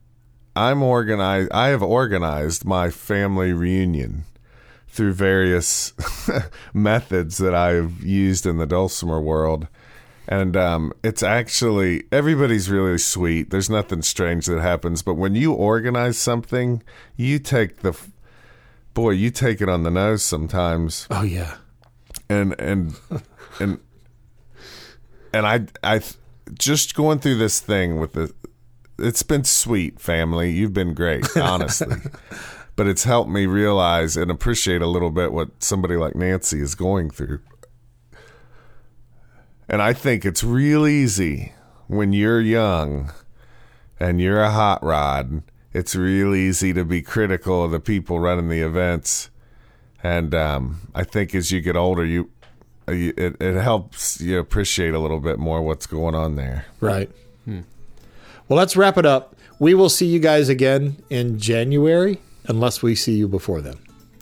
[0.56, 1.52] I'm organized.
[1.52, 4.26] I have organized my family reunion
[4.90, 5.94] through various
[6.74, 9.68] methods that I've used in the Dulcimer world,
[10.28, 13.50] And um, it's actually everybody's really sweet.
[13.52, 16.84] There's nothing strange that happens, but when you organize something,
[17.16, 17.98] you take the
[18.94, 21.56] boy, you take it on the nose sometimes Oh yeah.
[22.30, 22.96] and and
[23.60, 23.80] and
[25.34, 26.02] and I I
[26.60, 28.34] just going through this thing with the
[29.02, 30.52] it's been sweet family.
[30.52, 31.98] You've been great honestly.
[32.78, 36.74] But it's helped me realize and appreciate a little bit what somebody like Nancy is
[36.74, 37.42] going through.
[39.68, 41.52] And I think it's real easy
[41.88, 43.12] when you're young
[44.00, 48.50] and you're a hot rod it's real easy to be critical of the people running
[48.50, 49.30] the events.
[50.04, 52.30] And um, I think as you get older, you,
[52.88, 56.66] it, it helps you appreciate a little bit more what's going on there.
[56.80, 57.10] Right.
[58.52, 59.34] Well, let's wrap it up.
[59.60, 63.78] We will see you guys again in January, unless we see you before then.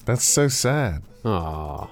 [0.06, 1.02] That's so sad.
[1.26, 1.88] Aw.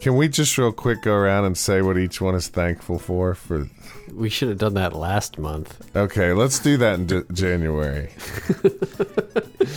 [0.00, 3.36] Can we just real quick go around and say what each one is thankful for?
[3.36, 3.68] For
[4.12, 5.88] We should have done that last month.
[5.94, 8.10] okay, let's do that in J- January.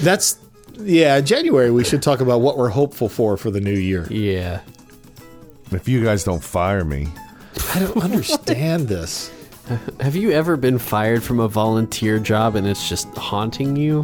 [0.02, 0.40] That's
[0.80, 1.22] yeah.
[1.22, 4.08] January, we should talk about what we're hopeful for for the new year.
[4.10, 4.62] Yeah.
[5.72, 7.10] If you guys don't fire me,
[7.76, 9.32] I don't understand this.
[10.00, 14.04] Have you ever been fired from a volunteer job and it's just haunting you?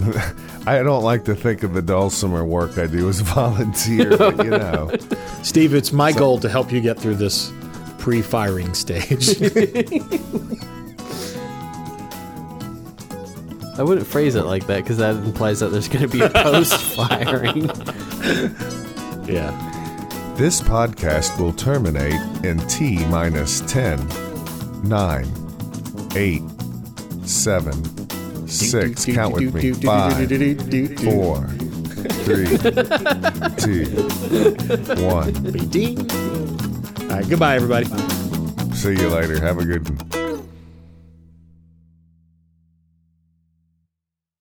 [0.66, 4.50] I don't like to think of the dulcimer work I do as volunteer, but you
[4.50, 4.90] know,
[5.44, 7.52] Steve, it's my goal to help you get through this
[7.98, 9.40] pre-firing stage.
[13.78, 16.30] I wouldn't phrase it like that because that implies that there's going to be a
[16.30, 17.66] post firing.
[19.28, 19.75] yeah.
[20.36, 24.06] This podcast will terminate in T minus 10,
[24.84, 26.42] 9, 8,
[27.24, 29.04] 7, 6.
[29.06, 29.72] Count with me.
[29.72, 30.30] 5,
[31.00, 31.46] four,
[32.26, 32.46] three,
[33.56, 33.86] two,
[35.06, 35.32] one.
[37.00, 37.28] All right.
[37.28, 37.86] Goodbye, everybody.
[38.74, 39.40] See you later.
[39.40, 40.15] Have a good one.